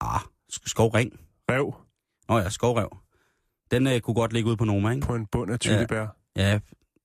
[0.00, 0.20] ah,
[0.52, 1.20] sk- skovring.
[1.50, 1.74] Rev
[2.28, 2.96] Nå ja, skovrev.
[3.70, 5.06] Den øh, kunne godt ligge ude på Noma, ikke?
[5.06, 6.06] på en bund af tykkebær.
[6.36, 6.58] Ja,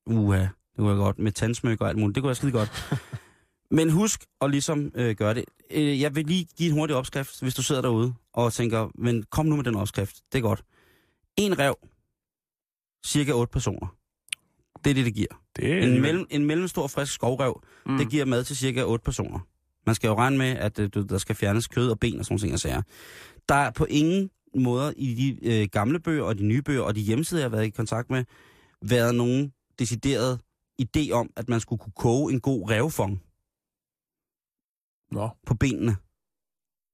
[0.06, 1.20] uha, det kunne jeg godt.
[1.20, 2.72] Med tandsmykker og alt muligt, det kunne jeg skide godt.
[3.72, 5.46] Men husk at ligesom øh, gøre det.
[5.72, 9.24] Øh, jeg vil lige give en hurtig opskrift, hvis du sidder derude og tænker, men
[9.24, 10.64] kom nu med den opskrift, det er godt.
[11.38, 11.76] En rev,
[13.06, 13.96] cirka 8 personer.
[14.84, 15.42] Det er det, det giver.
[15.56, 17.98] Det er En, mellem, en mellemstor frisk skovrev, mm.
[17.98, 19.40] det giver mad til cirka 8 personer.
[19.86, 22.26] Man skal jo regne med, at øh, du- der skal fjernes kød og ben og
[22.26, 22.82] sådan ting og sager.
[23.50, 26.96] Der er på ingen måder i de øh, gamle bøger og de nye bøger og
[26.96, 28.24] de hjemmesider, jeg har været i kontakt med,
[28.82, 30.40] været nogen decideret
[30.82, 33.22] idé om, at man skulle kunne koge en god revfong
[35.12, 35.96] Nå, på benene.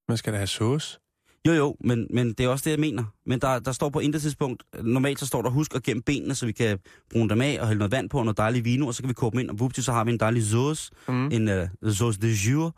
[0.08, 1.00] man skal da have sauce.
[1.48, 3.04] Jo, jo, men, men det er også det, jeg mener.
[3.26, 6.36] Men der, der står på intet tidspunkt, normalt så står der, husk at gemme benene,
[6.36, 6.80] så vi kan
[7.12, 9.10] bruge dem af og hælde noget vand på og noget dejligt vino, og så kan
[9.10, 11.26] vi koge dem ind, og vupti, så har vi en dejlig sauce, Mm.
[11.32, 11.50] en
[11.84, 12.76] uh, sauce de jour.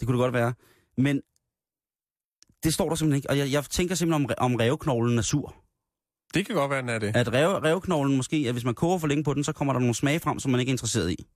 [0.00, 0.54] Det kunne det godt være.
[0.96, 1.20] Men
[2.62, 5.54] det står der simpelthen ikke, og jeg, jeg tænker simpelthen, om, om revknoglen er sur.
[6.34, 7.16] Det kan godt være, den er det.
[7.16, 9.80] At rev, revknoglen måske, at hvis man koger for længe på den, så kommer der
[9.80, 11.26] nogle smage frem, som man ikke er interesseret i.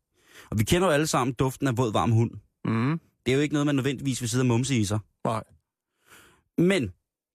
[0.51, 2.31] Og vi kender jo alle sammen duften af våd, varm hund.
[2.65, 3.01] Mm.
[3.27, 4.99] Det er jo ikke noget, man nødvendigvis vil sidde og mumse i sig.
[5.25, 5.43] Nej.
[6.59, 6.93] Men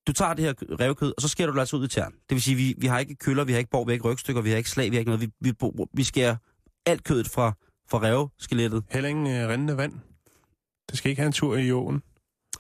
[0.08, 2.12] du tager det her revkød, og så skærer du det altså ud i tern.
[2.12, 4.06] Det vil sige, vi, vi har ikke køller, vi har ikke borg, vi har ikke
[4.12, 5.22] rygstykker, vi har ikke slag, vi har ikke noget.
[5.22, 5.54] Vi, vi,
[5.94, 6.36] vi skærer
[6.86, 7.54] alt kødet fra,
[7.90, 8.84] fra revskelettet.
[8.90, 9.94] Heller ingen øh, rindende vand.
[10.90, 12.02] Det skal ikke have en tur i åen.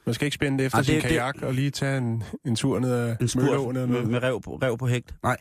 [0.05, 2.23] Man skal ikke spænde det efter Ej, sin det- det- kajak og lige tage en,
[2.45, 5.15] en tur ned ad En spurt med, med rev, på, rev på hægt.
[5.23, 5.37] Nej,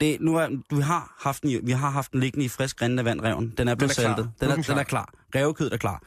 [0.00, 3.04] det, nu er, vi, har haft den, vi har haft den liggende i frisk rindende
[3.04, 3.54] vand, reven.
[3.58, 4.14] Den er blevet er klar.
[4.16, 4.32] saltet.
[4.40, 5.14] Den er er, den den er klar.
[5.34, 6.02] Revkødet er klar.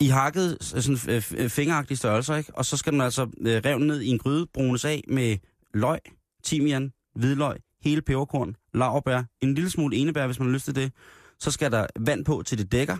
[0.00, 0.98] I hakket sådan
[1.38, 2.54] øh, fingeragtige størrelser, ikke?
[2.54, 5.36] Og så skal den altså øh, ned i en gryde, brunes af med
[5.74, 5.98] løg,
[6.44, 10.92] timian, hvidløg, hele peberkorn, laurbær, en lille smule enebær, hvis man har lyst til det.
[11.38, 12.96] Så skal der vand på, til det dækker.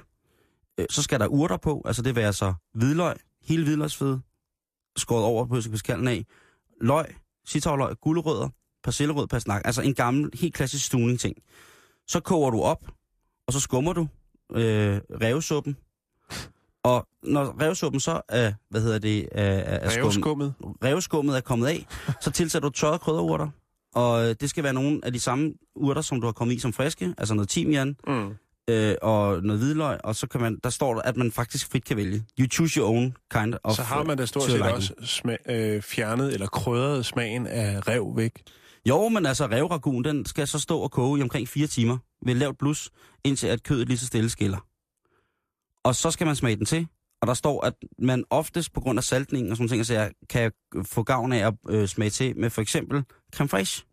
[0.80, 4.20] Øh, Så skal der urter på, altså det vil altså hvidløg, hele hvidløgsfede,
[4.96, 6.26] skåret over på skallen af,
[6.80, 7.06] løg,
[7.48, 8.48] citravløg, gulerødder,
[8.84, 11.36] persillerød, persnak, altså en gammel, helt klassisk stuning ting.
[12.08, 12.88] Så koger du op,
[13.46, 14.08] og så skummer du
[14.52, 15.76] øh, revsuppen.
[16.86, 20.54] Og når revsuppen så er, hvad hedder det, er, er skummet, Revskummet.
[20.84, 21.86] revskummet er kommet af,
[22.20, 23.48] så tilsætter du tørrede krydderurter.
[23.94, 26.58] Og øh, det skal være nogle af de samme urter, som du har kommet i
[26.58, 28.34] som friske, altså noget timian Mm.
[28.70, 31.84] øh, og noget hvidløg, og så kan man, der står der, at man faktisk frit
[31.84, 32.24] kan vælge.
[32.40, 35.38] You choose your own kind of Så har man da stort to set også smag,
[35.48, 38.32] øh, fjernet eller krydret smagen af rev væk.
[38.88, 42.34] Jo, men altså revragun, den skal så stå og koge i omkring 4 timer ved
[42.34, 42.90] lavt blus,
[43.24, 44.58] indtil at kødet lige så stille skiller.
[45.86, 46.86] Og så skal man smage den til,
[47.20, 50.52] og der står, at man oftest på grund af saltningen og sådan ting, så kan
[50.82, 53.86] få gavn af at øh, smage til med for eksempel creme fraiche.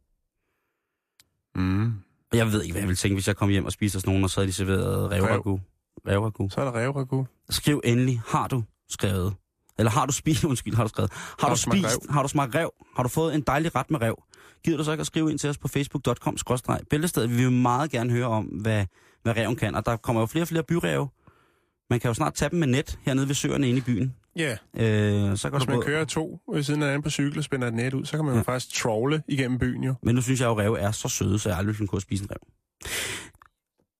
[1.55, 1.93] Mm.
[2.31, 4.05] Og jeg ved ikke, hvad jeg ville tænke, hvis jeg kom hjem og spiste hos
[4.05, 5.59] nogen, og så havde de serveret revragu.
[6.07, 6.49] Revragu.
[6.49, 7.27] Så er der revragu.
[7.49, 9.33] Skriv endelig, har du skrevet?
[9.77, 11.11] Eller har du spist, undskyld, har du skrevet?
[11.13, 12.13] Har, Har du du spist, ræv?
[12.13, 12.73] har du smagt rev?
[12.95, 14.23] Har du fået en dejlig ret med rev?
[14.63, 16.37] Gider du så ikke at skrive ind til os på facebook.com
[16.89, 17.29] bæltestedet.
[17.29, 18.85] Vi vil meget gerne høre om, hvad,
[19.23, 19.75] hvad reven kan.
[19.75, 21.09] Og der kommer jo flere og flere byrev.
[21.93, 24.13] Man kan jo snart tage dem med net hernede ved søerne inde i byen.
[24.35, 27.43] Ja, Øh, så kan hvis man kører to ved siden af hinanden på cykel og
[27.43, 28.43] spænder et net ud, så kan man jo Ja.
[28.43, 29.93] faktisk trawle igennem byen jo.
[30.03, 32.23] Men nu synes jeg jo, at rev er så søde, så jeg aldrig kunne spise
[32.23, 32.37] en rev.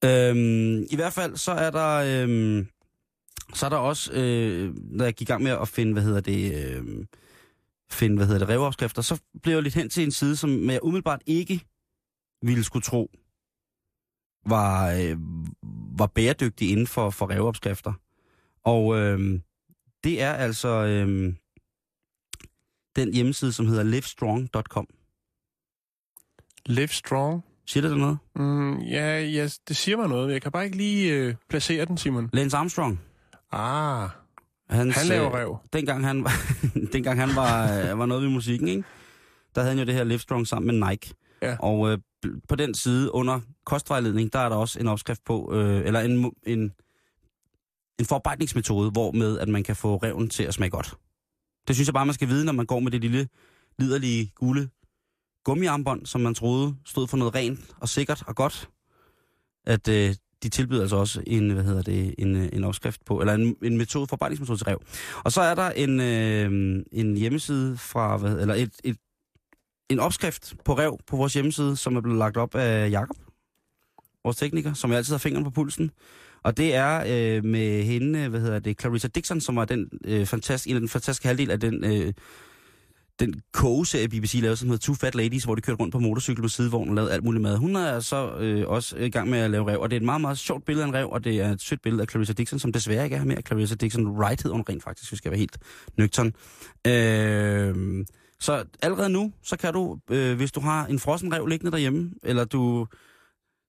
[0.05, 2.23] Øhm, I hvert fald, så er der...
[2.23, 2.67] Øhm,
[3.53, 6.21] så er der også, øh, når jeg gik i gang med at finde, hvad hedder
[6.21, 6.83] det, øh,
[7.91, 10.79] finde, hvad hedder det, revopskrifter, så blev jeg lidt hen til en side, som jeg
[10.83, 11.61] umiddelbart ikke
[12.43, 13.11] ville skulle tro
[14.45, 15.17] var, øh,
[15.97, 17.93] var bæredygtig inden for, for revopskrifter.
[18.63, 19.39] Og øh,
[20.03, 21.33] det er altså øh,
[22.95, 24.87] den hjemmeside, som hedder livestrong.com.
[26.65, 27.43] Live strong.
[27.65, 28.17] Siger det der noget?
[28.35, 30.33] Mm, ja, ja, det siger mig noget.
[30.33, 32.29] Jeg kan bare ikke lige øh, placere den, Simon.
[32.33, 33.01] Lance Armstrong.
[33.51, 34.09] Ah,
[34.69, 35.57] Hans, han laver øh, rev.
[35.73, 36.31] dengang han, var,
[36.93, 38.83] dengang han var, øh, var noget ved musikken, ikke?
[39.55, 41.13] der havde han jo det her Livestrong sammen med Nike.
[41.41, 41.57] Ja.
[41.59, 41.97] Og øh,
[42.49, 46.31] på den side under kostvejledning, der er der også en opskrift på, øh, eller en,
[46.43, 46.71] en,
[47.99, 50.95] en forarbejdningsmetode, hvor med at man kan få reven til at smage godt.
[51.67, 53.27] Det synes jeg bare, man skal vide, når man går med det lille,
[53.79, 54.69] liderlige, gule
[55.43, 58.69] gummiarmbånd, som man troede stod for noget rent og sikkert og godt.
[59.65, 63.19] At øh, de tilbyder altså også en, hvad hedder det, en, øh, en opskrift på,
[63.19, 64.81] eller en, en metode, forarbejdningsmetode til rev.
[65.23, 68.97] Og så er der en, øh, en hjemmeside fra, hvad, eller et, et,
[69.89, 73.17] en opskrift på rev på vores hjemmeside, som er blevet lagt op af Jakob,
[74.23, 75.91] vores tekniker, som jeg altid har fingeren på pulsen.
[76.43, 79.89] Og det er øh, med hende, øh, hvad hedder det, Clarissa Dixon, som var den,
[80.05, 82.13] øh, fantastisk, en af den fantastiske halvdel af den, øh,
[83.19, 86.41] den kogeserie, BBC lavede, som hedder Two Fat Ladies, hvor de kørte rundt på motorcykel
[86.41, 87.57] med sidevogn og lavede alt muligt mad.
[87.57, 90.05] Hun er så øh, også i gang med at lave rev, og det er et
[90.05, 92.33] meget, meget sjovt billede af en rev, og det er et sødt billede af Clarissa
[92.33, 93.41] Dixon, som desværre ikke er her mere.
[93.41, 95.57] Clarissa Dixon Wright hedder hun rent faktisk, hvis jeg skal være helt
[95.97, 96.33] nøgtern.
[96.87, 98.05] Øh,
[98.43, 102.11] så allerede nu, så kan du, øh, hvis du har en frossen rev liggende derhjemme,
[102.23, 102.87] eller du,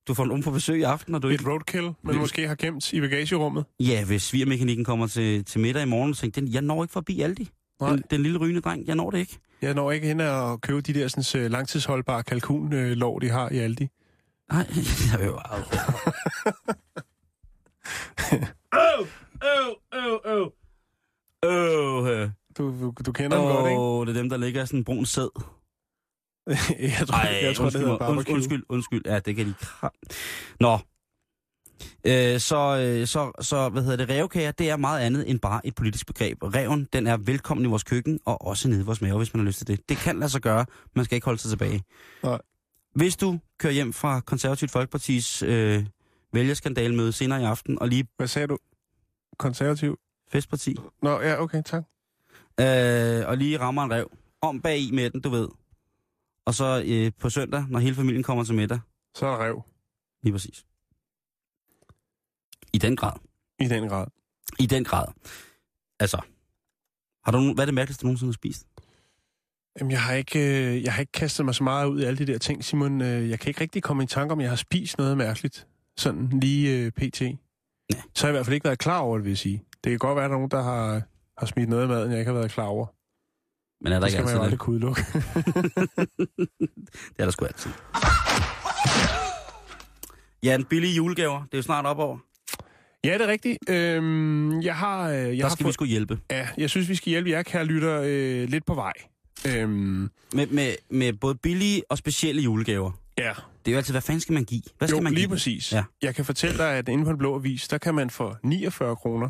[0.08, 1.50] du får en på besøg i aften, og du Et ikke...
[1.50, 3.64] roadkill, man måske har gemt i bagagerummet.
[3.80, 6.92] Ja, hvis svigermekanikken kommer til, til middag i morgen, og tænker, den, jeg når ikke
[6.92, 7.50] forbi Aldi.
[7.80, 7.90] Nej.
[7.90, 9.38] Den, den lille rygende dreng, jeg når det ikke.
[9.62, 13.58] Jeg når ikke hen og købe de der sådan, uh, langtidsholdbare kalkunlår, de har i
[13.58, 13.88] Aldi.
[14.52, 14.66] Nej,
[15.12, 15.38] jeg vil jo
[18.74, 19.06] Øv,
[19.44, 20.52] øv, øv, øv.
[21.44, 22.30] Øv, øh.
[22.58, 23.80] Du, du, du kender dem godt, ikke?
[23.80, 25.28] Åh, det er dem, der ligger i sådan en brun sæd.
[26.98, 27.98] jeg tror, Ej, jeg tror det undskyld, hedder mig.
[27.98, 28.34] barbecue.
[28.34, 29.02] undskyld, undskyld.
[29.06, 29.54] Ja, det kan de.
[30.60, 30.78] Nå.
[32.06, 35.66] Øh, så, øh, så, så, hvad hedder det, revkager, det er meget andet end bare
[35.66, 36.42] et politisk begreb.
[36.42, 39.40] Reven, den er velkommen i vores køkken, og også nede i vores mave, hvis man
[39.40, 39.88] har lyst til det.
[39.88, 41.82] Det kan lade sig gøre, man skal ikke holde sig tilbage.
[42.22, 42.38] Nej.
[42.94, 45.86] Hvis du kører hjem fra Konservativt Folkepartis øh,
[46.32, 48.58] vælgerskandalmøde senere i aften, og lige Hvad sagde du?
[49.38, 49.98] Konservativ?
[50.28, 51.82] festparti, Nå, ja, okay, tak.
[52.60, 55.48] Øh, og lige rammer en rev, om bag i med den, du ved.
[56.46, 58.80] Og så øh, på søndag, når hele familien kommer til middag,
[59.14, 59.62] Så er der rev.
[60.22, 60.64] lige præcis.
[62.72, 63.12] I den grad.
[63.60, 64.06] I den grad.
[64.58, 65.06] I den grad.
[66.00, 66.20] Altså,
[67.24, 68.66] har du, hvad er det mærkeligste, du nogensinde har spist?
[69.80, 72.18] Jamen, jeg har, ikke, øh, jeg har ikke kastet mig så meget ud i alle
[72.26, 73.00] de der ting, Simon.
[73.02, 75.66] Øh, Jeg kan ikke rigtig komme i tanke om, jeg har spist noget mærkeligt.
[75.96, 77.20] Sådan lige øh, pt.
[77.22, 77.26] Ja.
[78.14, 79.64] Så har jeg i hvert fald ikke været klar over det, vil jeg sige.
[79.84, 81.02] Det kan godt være, at der er nogen, der har,
[81.38, 82.86] har smidt noget i maden, jeg ikke har været klar over.
[83.84, 86.58] Men er der Det ikke skal man altid jo aldrig det?
[87.16, 87.70] Det er der sgu altid.
[90.42, 91.38] Ja, en billig julegaver.
[91.44, 92.18] Det er jo snart op over.
[93.04, 93.58] ja, det er rigtigt.
[93.70, 96.18] Øhm, jeg har, øh, jeg Der har skal vi sgu hjælpe.
[96.30, 98.92] Ja, jeg synes, vi skal hjælpe jer, kære lytter, øh, lidt på vej.
[99.48, 102.90] Øhm, Med, med, med både billige og specielle julegaver.
[103.18, 103.32] ja,
[103.64, 104.62] Det er jo altid, hvad fanden skal man give?
[104.78, 105.28] Hvad skal jo, man lige give?
[105.30, 105.72] præcis.
[105.72, 105.84] Ja.
[106.02, 108.96] Jeg kan fortælle dig, at inde på en blå avis, der kan man for 49
[108.96, 109.28] kroner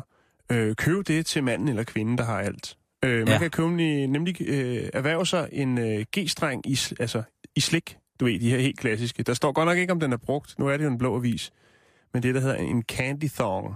[0.51, 2.77] øh, købe det til manden eller kvinden, der har alt.
[3.03, 3.37] Øh, man Ja.
[3.37, 3.75] kan købe,
[4.07, 7.23] nemlig, øh, erhverve sig en øh, G-streng i, altså,
[7.55, 7.97] i slik.
[8.19, 9.23] Du ved, de her helt klassiske.
[9.23, 10.59] Der står godt nok ikke, om den er brugt.
[10.59, 11.51] Nu er det jo en blå avis.
[12.13, 13.75] Men det, der hedder en candy thong.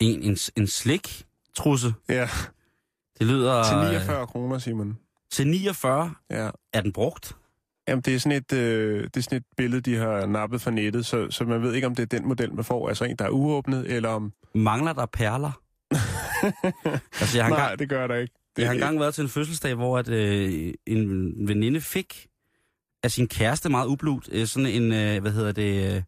[0.00, 1.24] En, en, en slik
[1.56, 1.94] trusse.
[2.08, 2.28] Ja,
[3.18, 3.64] Det lyder...
[3.64, 4.98] til øh, 49 kroner, Simon.
[5.30, 6.50] Til 49 Ja.
[6.72, 7.36] er den brugt.
[7.88, 10.70] Jamen, det er, sådan et, øh, det er sådan et billede, de har nappet fra
[10.70, 12.88] nettet, så, så man ved ikke, om det er den model, man får.
[12.88, 14.32] Altså en, der er uåbnet, eller om...
[14.54, 15.60] Mangler der perler?
[17.20, 18.34] altså, jeg har, Nej, engang, det gør der ikke.
[18.56, 22.26] Det jeg har engang været til en fødselsdag, hvor at, øh, en veninde fik
[23.02, 26.02] af sin kæreste meget ublut øh, sådan en, øh, hvad hedder det, øh,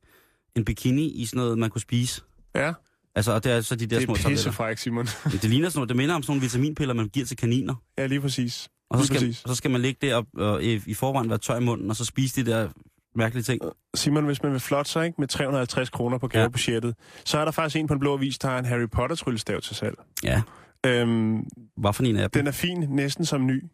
[0.56, 2.22] en bikini i sådan noget, man kunne spise.
[2.54, 2.72] Ja,
[3.14, 4.30] Altså, og det er så de der det små er tabletter.
[4.36, 5.06] pissefræk, Simon.
[5.06, 7.74] Det ligner sådan noget, det minder om sådan nogle vitaminpiller, man giver til kaniner.
[7.98, 8.68] ja, lige præcis.
[8.90, 11.38] Og så skal, og så skal man ligge der og, og i, i forvejen være
[11.38, 12.68] tør i munden, og så spise de der
[13.16, 13.60] mærkelige ting.
[13.94, 17.20] Simon, hvis man vil flot sig ikke, med 350 kroner på gavebudgettet, ja.
[17.24, 19.76] så er der faktisk en på en blå avis, der har en Harry Potter-tryllestav til
[19.76, 19.94] salg.
[20.24, 20.42] Ja,
[20.86, 21.46] Øhm,
[21.76, 22.40] hvad for en af dem?
[22.40, 23.64] den er fin, næsten som ny,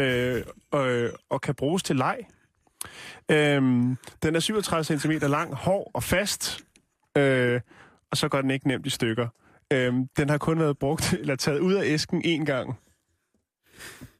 [0.00, 2.18] øh, og, og kan bruges til leg.
[3.30, 6.60] Øhm, den er 37 cm lang, hård og fast,
[7.16, 7.60] øh,
[8.10, 9.28] og så går den ikke nemt i stykker.
[9.72, 12.78] Øhm, den har kun været brugt, eller taget ud af æsken én gang.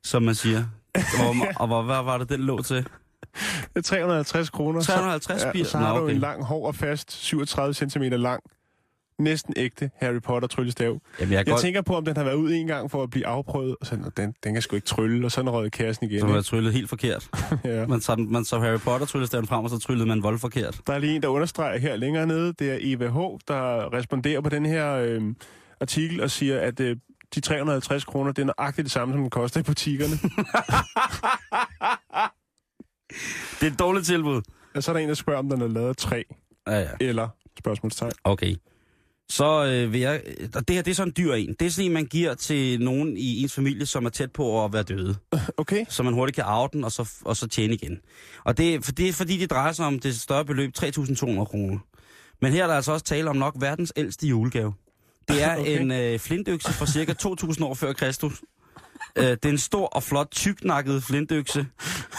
[0.05, 0.65] Som man siger.
[1.17, 2.87] Hvor, og hvor, hvad var det, den lå til?
[3.35, 4.81] Det er 350 kroner.
[4.81, 6.15] 350 så, spir- så har Nå, du okay.
[6.15, 8.43] en lang, hård og fast, 37 cm lang,
[9.19, 11.01] næsten ægte Harry Potter tryllestav.
[11.21, 13.11] Jamen, jeg, Jeg godt, tænker på, om den har været ud en gang for at
[13.11, 15.67] blive afprøvet, og så "Nå, den, den kan sgu ikke trylle, og så den røget
[15.67, 16.21] i kassen igen.
[16.21, 16.47] som var ikke?
[16.47, 17.29] tryllet helt forkert.
[17.65, 17.87] Ja.
[17.87, 20.81] Man så, man så Harry Potter tryllestaven frem, og så tryllede man vold forkert.
[20.87, 22.53] Der er lige en, der understreger her længere nede.
[22.53, 23.17] Det er Eva H.,
[23.49, 25.23] der responderer på den her øh,
[25.81, 26.97] artikel og siger, at øh,
[27.35, 30.13] de 350 kroner, det er nøjagtigt det samme, som den koster i butikkerne.
[33.61, 34.43] Det er et dårligt tilbud.
[34.75, 36.23] og så er der en, der spørger, om den er lavet af træ,
[36.67, 36.89] Ja, ja.
[37.01, 38.13] eller spørgsmålstegn.
[38.25, 38.57] Okay.
[39.29, 40.23] Så øh, vil jeg...
[40.55, 41.57] Og det her, det er sådan en dyr en.
[41.61, 44.65] Det er sådan en, man giver til nogen i ens familie, som er tæt på
[44.65, 45.17] at være døde.
[45.57, 48.01] Okay, Så man hurtigt kan arve den, og så, og så tjene igen.
[48.45, 51.45] Og det, er- for det er fordi, det drejer sig om det større beløb, 3.200
[51.45, 51.79] kroner.
[52.41, 54.75] Men her er der altså også tale om nok verdens ældste julegave.
[55.29, 55.81] Det er okay.
[55.81, 58.43] en øh, flintøkse fra cirka 2.000 år før Kristus.
[59.19, 61.67] Øh, det er en stor og flot, tyknakket flintøkse.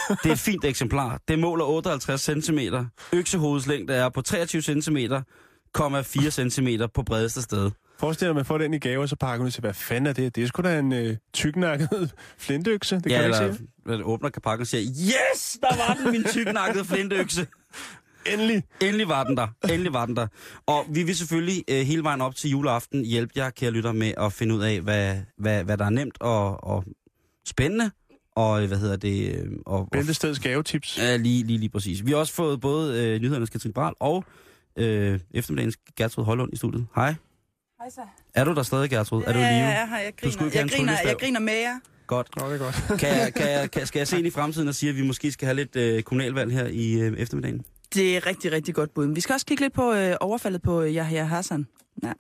[0.09, 1.19] Det er et fint eksemplar.
[1.27, 2.59] Det måler 58 cm.
[3.13, 4.97] Øksehovedets længde er på 23 cm,
[6.03, 7.71] 4 cm på bredeste sted.
[7.99, 9.73] forestil dig, at man får den i gave, og så pakker man ud til, hvad
[9.73, 10.35] fanden er det?
[10.35, 13.63] Det er sgu da en øh, tyknakket flintøkse, det kan ja, du ikke eller se.
[13.85, 17.47] man åbner kapakken og siger, yes, der var den, min tyknakkede flintøkse.
[18.33, 18.63] Endelig!
[18.81, 19.47] Endelig var den der.
[19.63, 20.27] Endelig var den der.
[20.65, 24.13] Og vi vil selvfølgelig øh, hele vejen op til juleaften hjælpe jer, kære lytter, med
[24.17, 26.83] at finde ud af, hvad, hvad, hvad der er nemt og, og
[27.47, 27.91] spændende.
[28.35, 29.35] Og øh, hvad hedder det?
[29.39, 30.97] øh, Og, Bæltesteds gavetips.
[30.97, 32.05] ja, lige, lige, lige præcis.
[32.05, 34.23] Vi har også fået både øh, nyhedernes Katrin Bral og
[34.77, 36.87] øh, eftermiddagens Gertrud Hollund i studiet.
[36.95, 37.15] Hej.
[37.81, 38.01] Hej så.
[38.33, 39.23] Er du der stadig, Gertrud?
[39.27, 39.67] er du i Ja, live?
[39.69, 40.61] ja, ja, jeg skulle griner.
[40.61, 41.79] Jeg griner, jeg griner med jer.
[42.07, 42.27] Godt.
[42.37, 42.99] Nå, det er godt.
[42.99, 45.01] Kan jeg, kan jeg, kan, skal jeg se ind i fremtiden og sige, at vi
[45.07, 47.65] måske skal have lidt øh, kommunalvalg her i øh, eftermiddagen?
[47.95, 49.05] Det er rigtig, rigtig godt bud.
[49.07, 51.67] Men Vi skal også kigge lidt på øh, overfaldet på øh, Yahya Hassan.
[52.03, 52.13] Ja.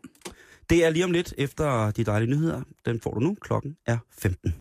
[0.69, 2.61] Det er lige om lidt efter de dejlige nyheder.
[2.85, 3.35] Den får du nu.
[3.41, 4.53] Klokken er 15.